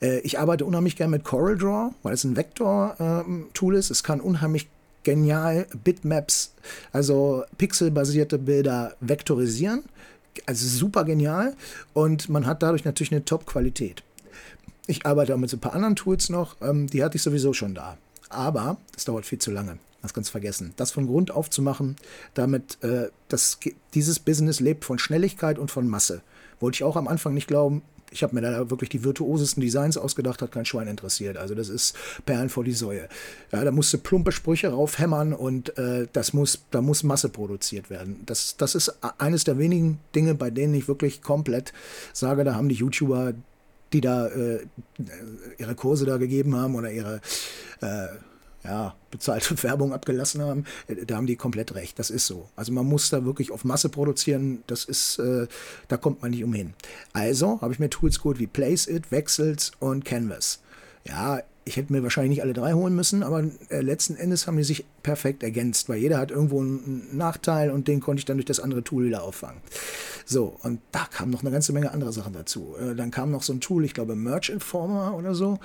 äh, 0.00 0.20
ich 0.20 0.38
arbeite 0.38 0.64
unheimlich 0.64 0.96
gerne 0.96 1.10
mit 1.10 1.24
CorelDRAW, 1.24 1.92
weil 2.02 2.14
es 2.14 2.24
ein 2.24 2.34
Vektor-Tool 2.34 3.74
ähm, 3.74 3.78
ist. 3.78 3.90
Es 3.90 4.02
kann 4.02 4.22
unheimlich 4.22 4.70
genial 5.04 5.66
Bitmaps, 5.84 6.52
also 6.92 7.44
pixelbasierte 7.58 8.38
Bilder 8.38 8.96
vektorisieren. 9.00 9.84
Also 10.46 10.66
super 10.66 11.04
genial 11.04 11.54
und 11.92 12.28
man 12.28 12.44
hat 12.44 12.62
dadurch 12.62 12.84
natürlich 12.84 13.12
eine 13.12 13.24
Top-Qualität. 13.24 14.02
Ich 14.86 15.06
arbeite 15.06 15.32
auch 15.34 15.38
mit 15.38 15.48
so 15.48 15.56
ein 15.56 15.60
paar 15.60 15.74
anderen 15.74 15.96
Tools 15.96 16.28
noch, 16.28 16.56
ähm, 16.60 16.88
die 16.88 17.04
hatte 17.04 17.16
ich 17.16 17.22
sowieso 17.22 17.52
schon 17.52 17.74
da. 17.74 17.96
Aber 18.28 18.78
das 18.92 19.04
dauert 19.04 19.26
viel 19.26 19.38
zu 19.38 19.52
lange. 19.52 19.78
Das 20.02 20.12
ganz 20.12 20.28
vergessen. 20.28 20.74
Das 20.76 20.90
von 20.90 21.06
Grund 21.06 21.30
auf 21.30 21.48
zu 21.48 21.62
machen, 21.62 21.96
damit 22.34 22.82
äh, 22.82 23.08
das, 23.28 23.58
dieses 23.94 24.18
Business 24.18 24.60
lebt 24.60 24.84
von 24.84 24.98
Schnelligkeit 24.98 25.58
und 25.58 25.70
von 25.70 25.88
Masse. 25.88 26.20
Wollte 26.60 26.76
ich 26.76 26.84
auch 26.84 26.96
am 26.96 27.08
Anfang 27.08 27.32
nicht 27.32 27.48
glauben, 27.48 27.80
Ich 28.14 28.22
habe 28.22 28.34
mir 28.34 28.40
da 28.40 28.70
wirklich 28.70 28.90
die 28.90 29.02
virtuosesten 29.04 29.60
Designs 29.60 29.98
ausgedacht, 29.98 30.40
hat 30.40 30.52
kein 30.52 30.64
Schwein 30.64 30.86
interessiert. 30.86 31.36
Also 31.36 31.54
das 31.54 31.68
ist 31.68 31.96
Perlen 32.24 32.48
vor 32.48 32.64
die 32.64 32.72
Säue. 32.72 33.08
Ja, 33.52 33.64
da 33.64 33.70
musste 33.72 33.98
plumpe 33.98 34.32
Sprüche 34.32 34.68
raufhämmern 34.68 35.32
und 35.32 35.76
äh, 35.76 36.06
das 36.12 36.32
muss, 36.32 36.64
da 36.70 36.80
muss 36.80 37.02
Masse 37.02 37.28
produziert 37.28 37.90
werden. 37.90 38.22
Das, 38.24 38.56
das 38.56 38.74
ist 38.74 38.96
eines 39.18 39.44
der 39.44 39.58
wenigen 39.58 39.98
Dinge, 40.14 40.34
bei 40.34 40.50
denen 40.50 40.74
ich 40.74 40.86
wirklich 40.86 41.22
komplett 41.22 41.72
sage, 42.12 42.44
da 42.44 42.54
haben 42.54 42.68
die 42.68 42.76
YouTuber, 42.76 43.34
die 43.92 44.00
da 44.00 44.28
äh, 44.28 44.60
ihre 45.58 45.74
Kurse 45.74 46.06
da 46.06 46.16
gegeben 46.16 46.54
haben 46.56 46.76
oder 46.76 46.92
ihre 46.92 47.20
äh, 47.80 48.06
ja, 48.64 48.94
bezahlte 49.10 49.62
Werbung 49.62 49.92
abgelassen 49.92 50.42
haben, 50.42 50.64
äh, 50.88 51.06
da 51.06 51.16
haben 51.16 51.26
die 51.26 51.36
komplett 51.36 51.74
recht. 51.74 51.98
Das 51.98 52.10
ist 52.10 52.26
so. 52.26 52.48
Also 52.56 52.72
man 52.72 52.86
muss 52.86 53.10
da 53.10 53.24
wirklich 53.24 53.52
auf 53.52 53.64
Masse 53.64 53.88
produzieren. 53.88 54.62
Das 54.66 54.84
ist, 54.84 55.18
äh, 55.18 55.46
da 55.88 55.96
kommt 55.96 56.22
man 56.22 56.30
nicht 56.30 56.44
umhin. 56.44 56.74
Also 57.12 57.60
habe 57.60 57.72
ich 57.72 57.78
mir 57.78 57.90
Tools 57.90 58.18
geholt 58.18 58.38
wie 58.38 58.46
Place 58.46 58.86
It, 58.86 59.10
Wechsels 59.10 59.72
und 59.78 60.04
Canvas. 60.04 60.60
Ja, 61.06 61.40
ich 61.64 61.76
hätte 61.76 61.92
mir 61.92 62.02
wahrscheinlich 62.02 62.30
nicht 62.30 62.42
alle 62.42 62.52
drei 62.52 62.72
holen 62.72 62.94
müssen, 62.94 63.22
aber 63.22 63.44
äh, 63.68 63.80
letzten 63.80 64.16
Endes 64.16 64.46
haben 64.46 64.56
die 64.56 64.64
sich 64.64 64.84
perfekt 65.04 65.44
ergänzt, 65.44 65.88
weil 65.88 65.98
jeder 65.98 66.18
hat 66.18 66.32
irgendwo 66.32 66.60
einen 66.60 67.06
Nachteil 67.12 67.70
und 67.70 67.86
den 67.86 68.00
konnte 68.00 68.18
ich 68.18 68.24
dann 68.24 68.38
durch 68.38 68.46
das 68.46 68.58
andere 68.58 68.82
Tool 68.82 69.04
wieder 69.04 69.22
auffangen. 69.22 69.60
So, 70.26 70.56
und 70.62 70.80
da 70.90 71.04
kam 71.04 71.30
noch 71.30 71.42
eine 71.42 71.50
ganze 71.50 71.72
Menge 71.72 71.92
andere 71.92 72.12
Sachen 72.12 72.32
dazu. 72.32 72.74
Äh, 72.80 72.96
dann 72.96 73.10
kam 73.10 73.30
noch 73.30 73.42
so 73.42 73.52
ein 73.52 73.60
Tool, 73.60 73.84
ich 73.84 73.94
glaube 73.94 74.16
Merch 74.16 74.48
Informer 74.48 75.14
oder 75.16 75.34
so 75.34 75.58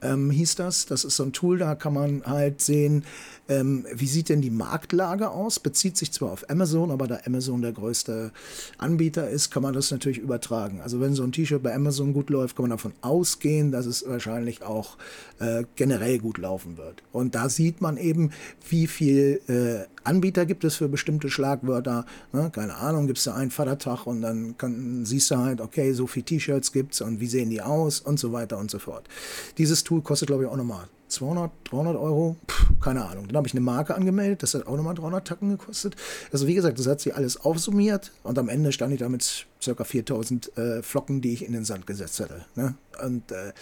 ähm, 0.00 0.30
hieß 0.30 0.54
das. 0.54 0.86
Das 0.86 1.04
ist 1.04 1.16
so 1.16 1.24
ein 1.24 1.32
Tool, 1.32 1.58
da 1.58 1.74
kann 1.74 1.92
man 1.92 2.22
halt 2.24 2.60
sehen, 2.60 3.04
ähm, 3.48 3.84
wie 3.92 4.06
sieht 4.06 4.28
denn 4.28 4.40
die 4.40 4.50
Marktlage 4.50 5.30
aus? 5.30 5.58
Bezieht 5.58 5.96
sich 5.96 6.12
zwar 6.12 6.32
auf 6.32 6.48
Amazon, 6.48 6.90
aber 6.90 7.06
da 7.06 7.18
Amazon 7.26 7.60
der 7.60 7.72
größte 7.72 8.32
Anbieter 8.78 9.28
ist, 9.28 9.50
kann 9.50 9.62
man 9.62 9.74
das 9.74 9.90
natürlich 9.90 10.18
übertragen. 10.18 10.80
Also 10.80 11.00
wenn 11.00 11.14
so 11.14 11.24
ein 11.24 11.32
T-Shirt 11.32 11.62
bei 11.62 11.74
Amazon 11.74 12.12
gut 12.12 12.30
läuft, 12.30 12.56
kann 12.56 12.64
man 12.64 12.70
davon 12.70 12.94
ausgehen, 13.02 13.70
dass 13.70 13.86
es 13.86 14.06
wahrscheinlich 14.06 14.62
auch 14.62 14.96
äh, 15.40 15.64
generell 15.76 16.18
gut 16.18 16.38
laufen 16.38 16.78
wird. 16.78 17.02
Und 17.12 17.34
da 17.34 17.48
sieht 17.48 17.80
man 17.80 17.96
eben, 17.96 18.30
wie 18.68 18.83
viel 18.86 19.40
äh, 19.48 19.86
Anbieter 20.04 20.46
gibt 20.46 20.64
es 20.64 20.76
für 20.76 20.88
bestimmte 20.88 21.30
Schlagwörter. 21.30 22.04
Ne? 22.32 22.50
Keine 22.52 22.76
Ahnung, 22.76 23.06
gibt 23.06 23.18
es 23.18 23.24
da 23.24 23.34
einen 23.34 23.50
Vatertag 23.50 24.06
und 24.06 24.20
dann 24.22 24.56
kann, 24.58 25.04
siehst 25.04 25.30
du 25.30 25.36
halt, 25.36 25.60
okay, 25.60 25.92
so 25.92 26.06
viele 26.06 26.24
T-Shirts 26.24 26.72
gibt 26.72 26.94
es 26.94 27.00
und 27.00 27.20
wie 27.20 27.26
sehen 27.26 27.50
die 27.50 27.62
aus 27.62 28.00
und 28.00 28.18
so 28.18 28.32
weiter 28.32 28.58
und 28.58 28.70
so 28.70 28.78
fort. 28.78 29.08
Dieses 29.58 29.84
Tool 29.84 30.02
kostet, 30.02 30.28
glaube 30.28 30.44
ich, 30.44 30.48
auch 30.48 30.56
nochmal 30.56 30.88
200, 31.08 31.50
300 31.64 31.96
Euro, 31.96 32.36
Puh, 32.46 32.74
keine 32.80 33.04
Ahnung. 33.04 33.28
Dann 33.28 33.36
habe 33.36 33.46
ich 33.46 33.54
eine 33.54 33.60
Marke 33.60 33.94
angemeldet, 33.94 34.42
das 34.42 34.54
hat 34.54 34.66
auch 34.66 34.76
nochmal 34.76 34.94
300 34.94 35.26
Tacken 35.26 35.50
gekostet. 35.50 35.96
Also 36.32 36.46
wie 36.46 36.54
gesagt, 36.54 36.78
das 36.78 36.86
hat 36.86 37.00
sich 37.00 37.14
alles 37.14 37.36
aufsummiert 37.44 38.12
und 38.22 38.38
am 38.38 38.48
Ende 38.48 38.72
stand 38.72 38.92
ich 38.92 39.00
da 39.00 39.08
mit 39.08 39.46
ca. 39.64 39.84
4000 39.84 40.56
äh, 40.56 40.82
Flocken, 40.82 41.20
die 41.20 41.32
ich 41.32 41.44
in 41.44 41.52
den 41.52 41.64
Sand 41.64 41.86
gesetzt 41.86 42.20
hatte. 42.20 42.44
Ne? 42.54 42.74
Und 43.02 43.30
äh, 43.32 43.52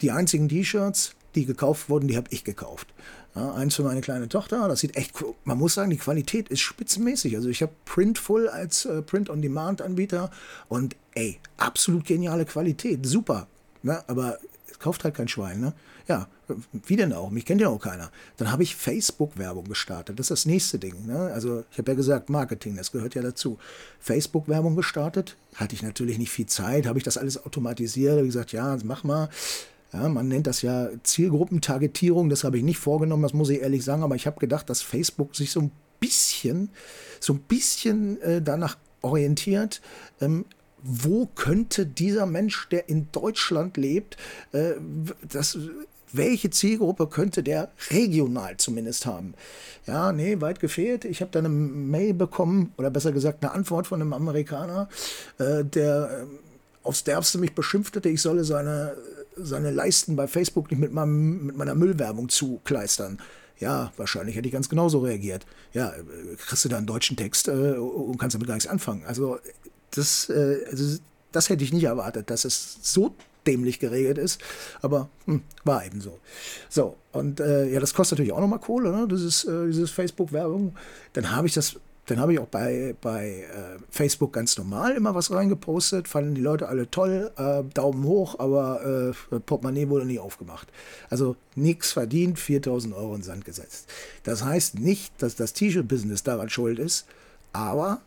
die 0.00 0.10
einzigen 0.10 0.48
T-Shirts, 0.48 1.12
die 1.34 1.46
gekauft 1.46 1.88
wurden, 1.88 2.08
die 2.08 2.16
habe 2.16 2.28
ich 2.30 2.44
gekauft. 2.44 2.88
Ja, 3.34 3.52
eins 3.54 3.74
für 3.74 3.82
meine 3.82 4.00
kleine 4.00 4.28
Tochter, 4.28 4.66
das 4.68 4.80
sieht 4.80 4.96
echt, 4.96 5.12
man 5.44 5.58
muss 5.58 5.74
sagen, 5.74 5.90
die 5.90 5.96
Qualität 5.96 6.48
ist 6.48 6.60
spitzenmäßig. 6.60 7.36
Also 7.36 7.48
ich 7.48 7.62
habe 7.62 7.72
Printful 7.84 8.48
als 8.48 8.84
äh, 8.84 9.02
Print-on-Demand-Anbieter 9.02 10.30
und 10.68 10.96
ey, 11.14 11.38
absolut 11.56 12.04
geniale 12.06 12.46
Qualität, 12.46 13.04
super. 13.06 13.46
Ne? 13.82 14.02
Aber 14.08 14.38
es 14.70 14.78
kauft 14.78 15.04
halt 15.04 15.14
kein 15.14 15.28
Schwein. 15.28 15.60
Ne? 15.60 15.72
Ja, 16.08 16.26
wie 16.72 16.96
denn 16.96 17.12
auch? 17.12 17.30
Mich 17.30 17.44
kennt 17.44 17.60
ja 17.60 17.68
auch 17.68 17.80
keiner. 17.80 18.10
Dann 18.38 18.50
habe 18.50 18.62
ich 18.62 18.74
Facebook-Werbung 18.74 19.68
gestartet. 19.68 20.18
Das 20.18 20.24
ist 20.24 20.30
das 20.30 20.46
nächste 20.46 20.78
Ding. 20.78 21.06
Ne? 21.06 21.30
Also 21.32 21.64
ich 21.70 21.78
habe 21.78 21.92
ja 21.92 21.96
gesagt, 21.96 22.30
Marketing, 22.30 22.76
das 22.76 22.92
gehört 22.92 23.14
ja 23.14 23.22
dazu. 23.22 23.58
Facebook-Werbung 24.00 24.74
gestartet. 24.74 25.36
Hatte 25.54 25.74
ich 25.74 25.82
natürlich 25.82 26.18
nicht 26.18 26.30
viel 26.30 26.46
Zeit. 26.46 26.86
Habe 26.86 26.98
ich 26.98 27.04
das 27.04 27.18
alles 27.18 27.44
automatisiert. 27.44 28.16
Habe 28.16 28.26
gesagt, 28.26 28.52
ja, 28.52 28.78
mach 28.84 29.04
mal. 29.04 29.28
Ja, 29.92 30.08
man 30.08 30.28
nennt 30.28 30.46
das 30.46 30.62
ja 30.62 30.88
Zielgruppentargetierung. 31.02 32.28
Das 32.28 32.44
habe 32.44 32.58
ich 32.58 32.64
nicht 32.64 32.78
vorgenommen, 32.78 33.22
das 33.22 33.32
muss 33.32 33.50
ich 33.50 33.60
ehrlich 33.60 33.84
sagen. 33.84 34.02
Aber 34.02 34.16
ich 34.16 34.26
habe 34.26 34.38
gedacht, 34.40 34.68
dass 34.68 34.82
Facebook 34.82 35.34
sich 35.34 35.50
so 35.50 35.60
ein 35.60 35.70
bisschen, 36.00 36.70
so 37.20 37.32
ein 37.34 37.40
bisschen 37.40 38.20
äh, 38.20 38.42
danach 38.42 38.76
orientiert, 39.02 39.80
ähm, 40.20 40.44
wo 40.82 41.26
könnte 41.26 41.86
dieser 41.86 42.26
Mensch, 42.26 42.68
der 42.68 42.88
in 42.88 43.08
Deutschland 43.12 43.76
lebt, 43.76 44.16
äh, 44.52 44.74
das 45.28 45.58
welche 46.12 46.50
Zielgruppe 46.50 47.06
könnte 47.06 47.42
der 47.42 47.70
regional 47.90 48.56
zumindest 48.56 49.06
haben? 49.06 49.34
Ja, 49.86 50.12
nee, 50.12 50.40
weit 50.40 50.60
gefehlt. 50.60 51.04
Ich 51.04 51.20
habe 51.20 51.30
dann 51.30 51.46
eine 51.46 51.54
Mail 51.54 52.14
bekommen, 52.14 52.72
oder 52.76 52.90
besser 52.90 53.12
gesagt 53.12 53.42
eine 53.42 53.52
Antwort 53.52 53.86
von 53.86 54.00
einem 54.00 54.12
Amerikaner, 54.12 54.88
äh, 55.38 55.64
der 55.64 56.24
äh, 56.24 56.86
aufs 56.86 57.04
Derbste 57.04 57.38
mich 57.38 57.54
beschimpfte, 57.54 58.06
ich 58.08 58.22
solle 58.22 58.44
seine, 58.44 58.96
seine 59.38 59.70
Leisten 59.70 60.16
bei 60.16 60.26
Facebook 60.26 60.70
nicht 60.70 60.80
mit, 60.80 60.92
meinem, 60.92 61.46
mit 61.46 61.56
meiner 61.56 61.74
Müllwerbung 61.74 62.28
zukleistern. 62.28 63.18
Ja, 63.58 63.92
wahrscheinlich 63.96 64.36
hätte 64.36 64.46
ich 64.46 64.52
ganz 64.52 64.68
genauso 64.68 65.00
reagiert. 65.00 65.44
Ja, 65.72 65.90
äh, 65.90 66.36
kriegst 66.36 66.64
du 66.64 66.68
da 66.68 66.78
einen 66.78 66.86
deutschen 66.86 67.16
Text 67.16 67.48
äh, 67.48 67.52
und 67.52 68.18
kannst 68.18 68.34
damit 68.34 68.46
gar 68.46 68.54
nichts 68.54 68.68
anfangen. 68.68 69.04
Also 69.06 69.38
das, 69.90 70.28
äh, 70.28 70.64
also 70.70 70.98
das 71.32 71.48
hätte 71.48 71.64
ich 71.64 71.72
nicht 71.72 71.84
erwartet, 71.84 72.30
dass 72.30 72.44
es 72.44 72.78
so 72.82 73.14
dämlich 73.46 73.78
geregelt 73.78 74.18
ist. 74.18 74.40
Aber 74.82 75.08
hm, 75.24 75.42
war 75.64 75.84
eben 75.84 76.00
so. 76.00 76.18
So, 76.68 76.96
und 77.12 77.40
äh, 77.40 77.68
ja, 77.68 77.80
das 77.80 77.94
kostet 77.94 78.18
natürlich 78.18 78.32
auch 78.32 78.40
nochmal 78.40 78.60
Kohle, 78.60 78.92
ne? 78.92 79.12
Ist 79.12 79.44
äh, 79.44 79.66
dieses 79.66 79.90
Facebook-Werbung. 79.90 80.76
Dann 81.14 81.34
habe 81.34 81.46
ich 81.46 81.54
das, 81.54 81.76
dann 82.10 82.20
habe 82.20 82.32
ich 82.32 82.38
auch 82.38 82.46
bei, 82.46 82.94
bei 83.02 83.44
äh, 83.52 83.78
Facebook 83.90 84.32
ganz 84.32 84.56
normal 84.56 84.96
immer 84.96 85.14
was 85.14 85.30
reingepostet. 85.30 86.08
Fanden 86.08 86.34
die 86.34 86.40
Leute 86.40 86.68
alle 86.68 86.90
toll, 86.90 87.30
äh, 87.36 87.62
Daumen 87.74 88.04
hoch, 88.04 88.38
aber 88.38 89.12
äh, 89.30 89.40
Portemonnaie 89.40 89.90
wurde 89.90 90.06
nie 90.06 90.18
aufgemacht. 90.18 90.68
Also 91.10 91.36
nichts 91.54 91.92
verdient, 91.92 92.38
4000 92.38 92.94
Euro 92.94 93.14
in 93.14 93.22
Sand 93.22 93.44
gesetzt. 93.44 93.88
Das 94.22 94.42
heißt 94.42 94.78
nicht, 94.78 95.12
dass 95.18 95.36
das 95.36 95.52
T-Shirt-Business 95.52 96.22
daran 96.22 96.48
schuld 96.48 96.78
ist, 96.78 97.06
aber 97.52 98.00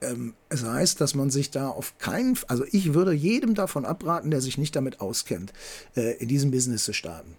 ähm, 0.00 0.32
es 0.48 0.64
heißt, 0.64 0.98
dass 1.00 1.14
man 1.14 1.28
sich 1.30 1.50
da 1.50 1.68
auf 1.68 1.98
keinen, 1.98 2.38
also 2.48 2.64
ich 2.72 2.94
würde 2.94 3.12
jedem 3.12 3.54
davon 3.54 3.84
abraten, 3.84 4.30
der 4.30 4.40
sich 4.40 4.56
nicht 4.56 4.74
damit 4.76 5.00
auskennt, 5.02 5.52
äh, 5.94 6.16
in 6.16 6.28
diesem 6.28 6.50
Business 6.50 6.84
zu 6.84 6.94
starten. 6.94 7.36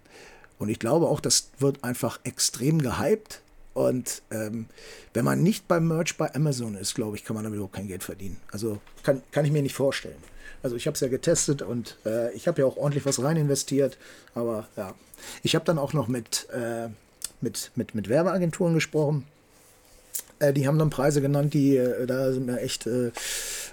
Und 0.58 0.68
ich 0.68 0.78
glaube 0.78 1.08
auch, 1.08 1.20
das 1.20 1.50
wird 1.58 1.82
einfach 1.82 2.20
extrem 2.22 2.80
gehypt. 2.80 3.42
Und 3.76 4.22
ähm, 4.30 4.68
wenn 5.12 5.26
man 5.26 5.42
nicht 5.42 5.68
beim 5.68 5.86
Merch 5.86 6.16
bei 6.16 6.34
Amazon 6.34 6.76
ist, 6.76 6.94
glaube 6.94 7.14
ich, 7.14 7.24
kann 7.26 7.36
man 7.36 7.44
damit 7.44 7.60
auch 7.60 7.70
kein 7.70 7.88
Geld 7.88 8.04
verdienen. 8.04 8.38
Also 8.50 8.78
kann, 9.02 9.20
kann 9.32 9.44
ich 9.44 9.52
mir 9.52 9.60
nicht 9.60 9.74
vorstellen. 9.74 10.16
Also 10.62 10.76
ich 10.76 10.86
habe 10.86 10.94
es 10.94 11.02
ja 11.02 11.08
getestet 11.08 11.60
und 11.60 11.98
äh, 12.06 12.32
ich 12.32 12.48
habe 12.48 12.62
ja 12.62 12.66
auch 12.66 12.78
ordentlich 12.78 13.04
was 13.04 13.22
rein 13.22 13.36
investiert. 13.36 13.98
Aber 14.34 14.66
ja, 14.78 14.94
ich 15.42 15.54
habe 15.54 15.66
dann 15.66 15.76
auch 15.76 15.92
noch 15.92 16.08
mit, 16.08 16.48
äh, 16.54 16.88
mit, 17.42 17.70
mit, 17.74 17.94
mit 17.94 18.08
Werbeagenturen 18.08 18.72
gesprochen 18.72 19.26
äh, 20.38 20.54
die 20.54 20.66
haben 20.66 20.78
dann 20.78 20.88
Preise 20.88 21.20
genannt, 21.20 21.52
die, 21.52 21.76
äh, 21.76 22.06
da 22.06 22.32
sind 22.32 22.46
mir 22.46 22.60
echt 22.60 22.86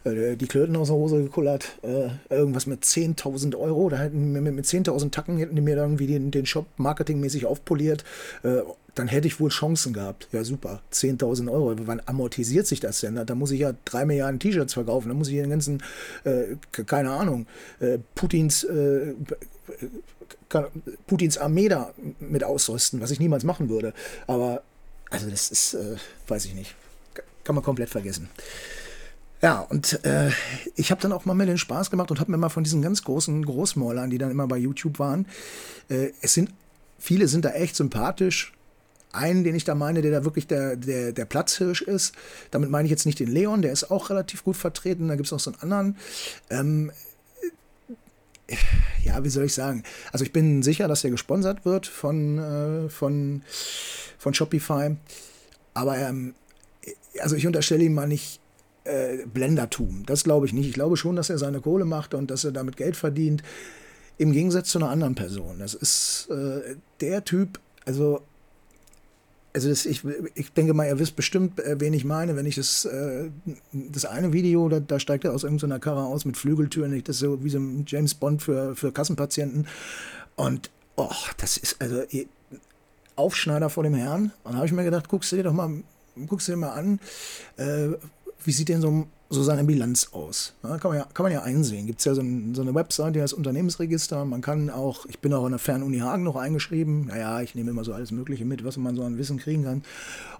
äh, 0.05 0.31
äh, 0.31 0.35
die 0.35 0.47
Klöten 0.47 0.75
aus 0.75 0.87
der 0.87 0.97
Hose 0.97 1.23
gekullert. 1.23 1.77
Äh, 1.81 2.09
irgendwas 2.29 2.65
mit 2.65 2.83
10.000 2.83 3.57
Euro. 3.57 3.89
Da 3.89 3.97
hätten 3.97 4.31
mit, 4.31 4.53
mit 4.53 4.65
10.000 4.65 5.11
Tacken 5.11 5.37
hätten 5.37 5.55
die 5.55 5.61
mir 5.61 5.75
irgendwie 5.75 6.07
den, 6.07 6.31
den 6.31 6.45
Shop 6.45 6.65
marketingmäßig 6.77 7.45
aufpoliert. 7.45 8.03
Äh, 8.43 8.61
dann 8.95 9.07
hätte 9.07 9.27
ich 9.27 9.39
wohl 9.39 9.49
Chancen 9.49 9.93
gehabt. 9.93 10.27
Ja, 10.31 10.43
super. 10.43 10.81
10.000 10.91 11.51
Euro. 11.51 11.75
Wann 11.85 12.01
amortisiert 12.05 12.67
sich 12.67 12.79
das 12.79 12.99
denn? 12.99 13.19
Da 13.25 13.35
muss 13.35 13.51
ich 13.51 13.61
ja 13.61 13.73
drei 13.85 14.05
Milliarden 14.05 14.39
T-Shirts 14.39 14.73
verkaufen. 14.73 15.09
Da 15.09 15.15
muss 15.15 15.29
ich 15.29 15.35
den 15.35 15.49
ganzen, 15.49 15.81
keine 16.71 17.09
Ahnung, 17.09 17.47
Putins 18.13 18.67
Putins 21.07 21.37
Armee 21.39 21.69
da 21.69 21.91
mit 22.19 22.43
ausrüsten, 22.43 23.01
was 23.01 23.09
ich 23.09 23.19
niemals 23.19 23.43
machen 23.43 23.69
würde. 23.69 23.93
Aber 24.27 24.61
also 25.13 25.29
das 25.29 25.51
ist, 25.51 25.75
äh, 25.75 25.95
weiß 26.27 26.45
ich 26.45 26.55
nicht, 26.55 26.75
kann 27.43 27.53
man 27.53 27.63
komplett 27.63 27.89
vergessen. 27.89 28.29
Ja, 29.43 29.59
und 29.59 30.03
äh, 30.05 30.31
ich 30.75 30.89
habe 30.89 31.01
dann 31.01 31.11
auch 31.11 31.25
mal 31.25 31.33
mir 31.33 31.45
den 31.45 31.57
Spaß 31.57 31.91
gemacht 31.91 32.09
und 32.09 32.21
habe 32.21 32.31
mir 32.31 32.37
mal 32.37 32.47
von 32.47 32.63
diesen 32.63 32.81
ganz 32.81 33.03
großen 33.03 33.45
Großmäulern, 33.45 34.09
die 34.09 34.17
dann 34.17 34.31
immer 34.31 34.47
bei 34.47 34.57
YouTube 34.57 34.99
waren, 34.99 35.27
äh, 35.89 36.11
es 36.21 36.33
sind, 36.33 36.51
viele 36.97 37.27
sind 37.27 37.43
da 37.43 37.51
echt 37.51 37.75
sympathisch. 37.75 38.53
Einen, 39.11 39.43
den 39.43 39.53
ich 39.53 39.65
da 39.65 39.75
meine, 39.75 40.01
der 40.01 40.11
da 40.11 40.23
wirklich 40.23 40.47
der, 40.47 40.75
der, 40.75 41.11
der 41.11 41.25
Platzhirsch 41.25 41.81
ist. 41.83 42.15
Damit 42.49 42.71
meine 42.71 42.85
ich 42.85 42.89
jetzt 42.89 43.05
nicht 43.05 43.19
den 43.19 43.29
Leon, 43.29 43.61
der 43.61 43.71
ist 43.71 43.91
auch 43.91 44.09
relativ 44.09 44.43
gut 44.43 44.57
vertreten. 44.57 45.09
Da 45.09 45.15
gibt 45.15 45.27
es 45.27 45.31
noch 45.31 45.39
so 45.39 45.51
einen 45.51 45.61
anderen. 45.61 45.97
Ähm, 46.49 46.91
ja, 49.03 49.23
wie 49.23 49.29
soll 49.29 49.43
ich 49.43 49.53
sagen? 49.53 49.83
Also 50.11 50.25
ich 50.25 50.31
bin 50.31 50.63
sicher, 50.63 50.87
dass 50.87 51.03
er 51.03 51.11
gesponsert 51.11 51.63
wird 51.63 51.85
von, 51.85 52.39
äh, 52.39 52.89
von 52.89 53.43
von 54.17 54.33
Shopify. 54.33 54.95
Aber 55.73 55.97
ähm, 55.97 56.33
also 57.19 57.35
ich 57.35 57.45
unterstelle 57.45 57.83
ihm 57.83 57.93
mal 57.93 58.07
nicht 58.07 58.39
äh, 58.83 59.25
Blendertum. 59.25 60.03
Das 60.05 60.23
glaube 60.23 60.45
ich 60.45 60.53
nicht. 60.53 60.67
Ich 60.67 60.73
glaube 60.73 60.97
schon, 60.97 61.15
dass 61.15 61.29
er 61.29 61.37
seine 61.37 61.61
Kohle 61.61 61.85
macht 61.85 62.13
und 62.13 62.31
dass 62.31 62.43
er 62.43 62.51
damit 62.51 62.77
Geld 62.77 62.95
verdient. 62.95 63.43
Im 64.17 64.31
Gegensatz 64.31 64.69
zu 64.69 64.79
einer 64.79 64.89
anderen 64.89 65.15
Person. 65.15 65.59
Das 65.59 65.73
ist 65.73 66.29
äh, 66.29 66.75
der 67.01 67.23
Typ, 67.23 67.59
also 67.85 68.21
also 69.53 69.69
das, 69.69 69.85
ich, 69.85 70.01
ich 70.33 70.51
denke 70.53 70.73
mal, 70.73 70.87
ihr 70.87 70.97
wisst 70.97 71.15
bestimmt, 71.15 71.59
äh, 71.59 71.79
wen 71.79 71.93
ich 71.93 72.05
meine, 72.05 72.35
wenn 72.35 72.47
ich 72.47 72.55
das, 72.55 72.85
äh, 72.85 73.29
das 73.71 74.05
eine 74.05 74.33
Video, 74.33 74.67
da, 74.67 74.79
da 74.79 74.99
steigt 74.99 75.25
er 75.25 75.33
aus 75.33 75.43
irgendeiner 75.43 75.79
Karre 75.79 76.03
aus 76.05 76.25
mit 76.25 76.37
Flügeltüren, 76.37 76.91
das 77.03 77.17
ist 77.17 77.19
so 77.19 77.43
wie 77.43 77.49
so 77.49 77.59
ein 77.59 77.85
James 77.87 78.15
Bond 78.15 78.41
für, 78.41 78.75
für 78.75 78.91
Kassenpatienten. 78.91 79.67
Und, 80.35 80.71
oh, 80.95 81.11
das 81.37 81.57
ist 81.57 81.79
also 81.79 82.01
Aufschneider 83.15 83.69
vor 83.69 83.83
dem 83.83 83.93
Herrn. 83.93 84.31
Und 84.43 84.53
da 84.53 84.55
habe 84.55 84.65
ich 84.65 84.73
mir 84.73 84.83
gedacht, 84.83 85.07
guckst 85.07 85.31
du 85.31 85.35
dir 85.35 85.43
doch 85.43 85.53
mal, 85.53 85.83
guckst 86.27 86.47
du 86.47 86.53
dir 86.53 86.57
mal 86.57 86.71
an, 86.71 86.99
äh, 87.57 87.89
wie 88.45 88.51
sieht 88.51 88.69
denn 88.69 88.81
so, 88.81 89.07
so 89.29 89.43
seine 89.43 89.63
Bilanz 89.63 90.09
aus? 90.11 90.53
Ja, 90.63 90.77
kann, 90.77 90.91
man 90.91 90.99
ja, 90.99 91.07
kann 91.13 91.23
man 91.23 91.31
ja 91.31 91.41
einsehen. 91.43 91.85
Gibt 91.85 91.99
es 91.99 92.05
ja 92.05 92.13
so, 92.13 92.21
ein, 92.21 92.53
so, 92.55 92.61
eine 92.61 92.75
Website, 92.75 93.15
die 93.15 93.21
heißt 93.21 93.33
Unternehmensregister. 93.33 94.25
Man 94.25 94.41
kann 94.41 94.69
auch, 94.69 95.05
ich 95.05 95.19
bin 95.19 95.33
auch 95.33 95.45
an 95.45 95.51
der 95.51 95.59
Fernuni 95.59 95.99
Hagen 95.99 96.23
noch 96.23 96.35
eingeschrieben. 96.35 97.07
Naja, 97.07 97.41
ich 97.41 97.55
nehme 97.55 97.71
immer 97.71 97.83
so 97.83 97.93
alles 97.93 98.11
Mögliche 98.11 98.45
mit, 98.45 98.63
was 98.63 98.77
man 98.77 98.95
so 98.95 99.03
an 99.03 99.17
Wissen 99.17 99.37
kriegen 99.37 99.63
kann. 99.63 99.83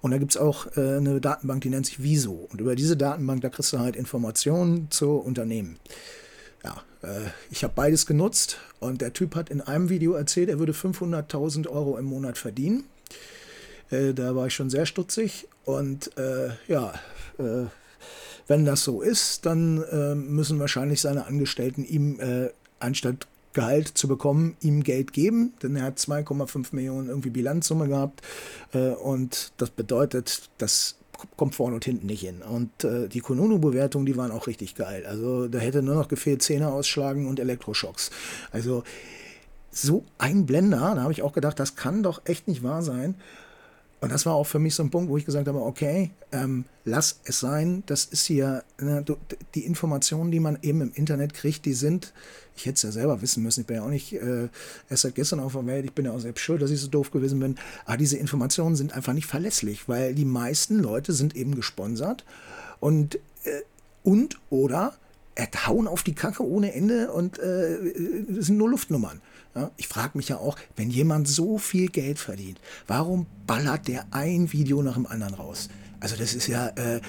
Und 0.01 0.11
da 0.11 0.17
gibt 0.17 0.31
es 0.31 0.37
auch 0.37 0.67
äh, 0.77 0.97
eine 0.97 1.21
Datenbank, 1.21 1.61
die 1.61 1.69
nennt 1.69 1.85
sich 1.85 2.01
Viso. 2.01 2.47
Und 2.51 2.61
über 2.61 2.75
diese 2.75 2.97
Datenbank, 2.97 3.41
da 3.41 3.49
kriegst 3.49 3.73
du 3.73 3.79
halt 3.79 3.95
Informationen 3.95 4.89
zu 4.91 5.11
Unternehmen. 5.11 5.77
Ja, 6.63 6.83
äh, 7.01 7.29
ich 7.51 7.63
habe 7.63 7.73
beides 7.75 8.05
genutzt 8.05 8.57
und 8.79 9.01
der 9.01 9.13
Typ 9.13 9.35
hat 9.35 9.49
in 9.49 9.61
einem 9.61 9.89
Video 9.89 10.13
erzählt, 10.13 10.49
er 10.49 10.59
würde 10.59 10.73
500.000 10.73 11.67
Euro 11.67 11.97
im 11.97 12.05
Monat 12.05 12.37
verdienen. 12.37 12.85
Äh, 13.89 14.13
da 14.13 14.35
war 14.35 14.47
ich 14.47 14.53
schon 14.53 14.69
sehr 14.69 14.85
stutzig 14.85 15.47
und 15.65 16.15
äh, 16.17 16.49
ja, 16.67 16.93
äh, 17.37 17.65
wenn 18.47 18.65
das 18.65 18.83
so 18.83 19.01
ist, 19.01 19.45
dann 19.45 19.83
äh, 19.83 20.15
müssen 20.15 20.59
wahrscheinlich 20.59 21.01
seine 21.01 21.25
Angestellten 21.25 21.85
ihm 21.85 22.19
äh, 22.19 22.49
anstatt 22.79 23.27
Gehalt 23.53 23.87
zu 23.87 24.07
bekommen, 24.07 24.57
ihm 24.61 24.83
Geld 24.83 25.13
geben, 25.13 25.53
denn 25.61 25.75
er 25.75 25.83
hat 25.83 25.99
2,5 25.99 26.69
Millionen 26.71 27.09
irgendwie 27.09 27.29
Bilanzsumme 27.29 27.87
gehabt 27.87 28.21
äh, 28.73 28.89
und 28.89 29.53
das 29.57 29.69
bedeutet, 29.69 30.49
das 30.57 30.95
kommt 31.37 31.55
vorne 31.55 31.75
und 31.75 31.85
hinten 31.85 32.07
nicht 32.07 32.21
hin. 32.21 32.41
Und 32.41 32.83
äh, 32.83 33.07
die 33.07 33.21
Konono-Bewertungen, 33.21 34.05
die 34.05 34.17
waren 34.17 34.31
auch 34.31 34.47
richtig 34.47 34.75
geil. 34.75 35.05
Also 35.05 35.47
da 35.47 35.59
hätte 35.59 35.81
nur 35.81 35.95
noch 35.95 36.07
gefehlt 36.07 36.41
Zähne 36.41 36.69
ausschlagen 36.69 37.27
und 37.27 37.39
Elektroschocks. 37.39 38.11
Also 38.51 38.83
so 39.71 40.03
ein 40.17 40.45
Blender, 40.45 40.93
da 40.95 41.01
habe 41.01 41.13
ich 41.13 41.21
auch 41.21 41.33
gedacht, 41.33 41.59
das 41.59 41.75
kann 41.75 42.03
doch 42.03 42.21
echt 42.25 42.47
nicht 42.47 42.63
wahr 42.63 42.81
sein. 42.81 43.15
Und 44.03 44.11
das 44.11 44.25
war 44.25 44.33
auch 44.33 44.43
für 44.43 44.59
mich 44.59 44.75
so 44.75 44.83
ein 44.83 44.89
Punkt, 44.89 45.09
wo 45.09 45.15
ich 45.15 45.23
gesagt 45.23 45.47
habe, 45.47 45.61
okay, 45.61 46.11
ähm, 46.33 46.65
lass 46.83 47.21
es 47.23 47.39
sein. 47.39 47.83
Das 47.85 48.03
ist 48.03 48.25
hier, 48.25 48.65
ne, 48.77 49.05
die 49.55 49.63
Informationen, 49.63 50.29
die 50.29 50.41
man 50.41 50.59
eben 50.61 50.81
im 50.81 50.91
Internet 50.93 51.33
kriegt, 51.33 51.63
die 51.63 51.71
sind, 51.71 52.11
ich 52.57 52.65
hätte 52.65 52.73
es 52.73 52.81
ja 52.81 52.91
selber 52.91 53.21
wissen 53.21 53.41
müssen, 53.43 53.61
ich 53.61 53.67
bin 53.67 53.77
ja 53.77 53.83
auch 53.83 53.89
nicht 53.89 54.11
äh, 54.11 54.49
erst 54.89 55.03
seit 55.03 55.15
gestern 55.15 55.39
auf 55.39 55.53
der 55.53 55.65
Welt, 55.67 55.85
ich 55.85 55.93
bin 55.93 56.03
ja 56.03 56.11
auch 56.11 56.19
selbst 56.19 56.41
schuld, 56.41 56.61
dass 56.61 56.69
ich 56.69 56.81
so 56.81 56.89
doof 56.89 57.11
gewesen 57.11 57.39
bin. 57.39 57.55
Aber 57.85 57.95
diese 57.95 58.17
Informationen 58.17 58.75
sind 58.75 58.91
einfach 58.91 59.13
nicht 59.13 59.25
verlässlich, 59.27 59.87
weil 59.87 60.13
die 60.13 60.25
meisten 60.25 60.79
Leute 60.79 61.13
sind 61.13 61.37
eben 61.37 61.55
gesponsert 61.55 62.25
und, 62.81 63.15
äh, 63.45 63.61
und 64.03 64.37
oder 64.49 64.95
hauen 65.67 65.87
auf 65.87 66.03
die 66.03 66.15
Kacke 66.15 66.45
ohne 66.45 66.73
Ende 66.73 67.11
und 67.11 67.39
äh, 67.39 67.77
sind 68.39 68.57
nur 68.57 68.69
Luftnummern. 68.69 69.21
Ja, 69.55 69.71
ich 69.77 69.87
frage 69.87 70.17
mich 70.17 70.29
ja 70.29 70.37
auch, 70.37 70.57
wenn 70.75 70.89
jemand 70.89 71.27
so 71.27 71.57
viel 71.57 71.87
Geld 71.87 72.17
verdient, 72.19 72.59
warum 72.87 73.27
ballert 73.45 73.87
der 73.87 74.05
ein 74.11 74.51
Video 74.51 74.81
nach 74.81 74.95
dem 74.95 75.05
anderen 75.05 75.35
raus? 75.35 75.69
Also 76.03 76.17
das 76.17 76.33
ist 76.33 76.47
ja, 76.47 76.67
äh, 76.67 76.99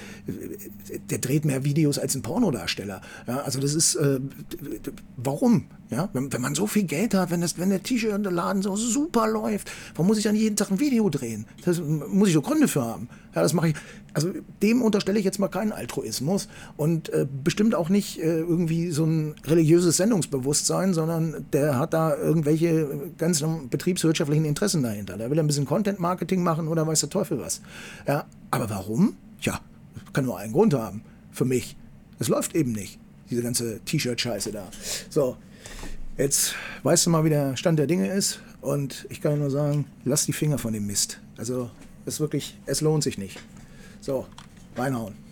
der 1.10 1.18
dreht 1.18 1.44
mehr 1.44 1.64
Videos 1.64 1.98
als 1.98 2.14
ein 2.14 2.22
Pornodarsteller. 2.22 3.00
Ja, 3.26 3.38
also 3.38 3.58
das 3.58 3.74
ist, 3.74 3.96
äh, 3.96 4.20
warum? 5.16 5.66
Ja, 5.90 6.08
wenn, 6.12 6.32
wenn, 6.32 6.40
man 6.40 6.54
so 6.54 6.68
viel 6.68 6.84
Geld 6.84 7.12
hat, 7.12 7.30
wenn, 7.30 7.40
das, 7.40 7.58
wenn 7.58 7.70
der 7.70 7.82
T-Shirt 7.82 8.12
und 8.12 8.22
der 8.22 8.32
Laden 8.32 8.62
so 8.62 8.76
super 8.76 9.26
läuft, 9.26 9.70
warum 9.94 10.06
muss 10.06 10.18
ich 10.18 10.24
dann 10.24 10.36
jeden 10.36 10.54
Tag 10.54 10.70
ein 10.70 10.78
Video 10.78 11.10
drehen? 11.10 11.44
Das 11.64 11.80
muss 11.80 12.28
ich 12.28 12.34
doch 12.34 12.44
Gründe 12.44 12.68
für 12.68 12.82
haben. 12.82 13.08
Ja, 13.34 13.42
das 13.42 13.52
mache 13.52 13.70
ich. 13.70 13.74
Also 14.12 14.30
dem 14.62 14.80
unterstelle 14.80 15.18
ich 15.18 15.24
jetzt 15.24 15.40
mal 15.40 15.48
keinen 15.48 15.72
Altruismus 15.72 16.48
und 16.76 17.08
äh, 17.08 17.26
bestimmt 17.42 17.74
auch 17.74 17.88
nicht 17.88 18.20
äh, 18.20 18.38
irgendwie 18.38 18.92
so 18.92 19.04
ein 19.04 19.34
religiöses 19.44 19.96
Sendungsbewusstsein, 19.96 20.94
sondern 20.94 21.44
der 21.52 21.80
hat 21.80 21.94
da 21.94 22.16
irgendwelche 22.16 22.88
ganz 23.18 23.44
betriebswirtschaftlichen 23.70 24.44
Interessen 24.44 24.84
dahinter. 24.84 25.16
Der 25.16 25.30
will 25.30 25.40
ein 25.40 25.48
bisschen 25.48 25.64
Content-Marketing 25.64 26.44
machen 26.44 26.68
oder 26.68 26.86
weiß 26.86 27.00
der 27.00 27.10
Teufel 27.10 27.40
was. 27.40 27.60
Ja, 28.06 28.24
aber 28.54 28.70
warum? 28.70 29.16
Ja, 29.40 29.60
kann 30.12 30.24
nur 30.24 30.38
einen 30.38 30.52
Grund 30.52 30.74
haben. 30.74 31.02
Für 31.32 31.44
mich. 31.44 31.76
Es 32.18 32.28
läuft 32.28 32.54
eben 32.54 32.72
nicht. 32.72 32.98
Diese 33.30 33.42
ganze 33.42 33.80
T-Shirt-Scheiße 33.80 34.52
da. 34.52 34.68
So, 35.10 35.36
jetzt 36.16 36.54
weißt 36.82 37.06
du 37.06 37.10
mal, 37.10 37.24
wie 37.24 37.30
der 37.30 37.56
Stand 37.56 37.78
der 37.78 37.86
Dinge 37.86 38.12
ist. 38.12 38.40
Und 38.60 39.06
ich 39.10 39.20
kann 39.20 39.38
nur 39.38 39.50
sagen, 39.50 39.86
lass 40.04 40.26
die 40.26 40.32
Finger 40.32 40.58
von 40.58 40.72
dem 40.72 40.86
Mist. 40.86 41.20
Also, 41.36 41.70
es 42.06 42.20
wirklich, 42.20 42.56
es 42.66 42.80
lohnt 42.80 43.02
sich 43.02 43.18
nicht. 43.18 43.40
So, 44.00 44.26
reinhauen. 44.76 45.23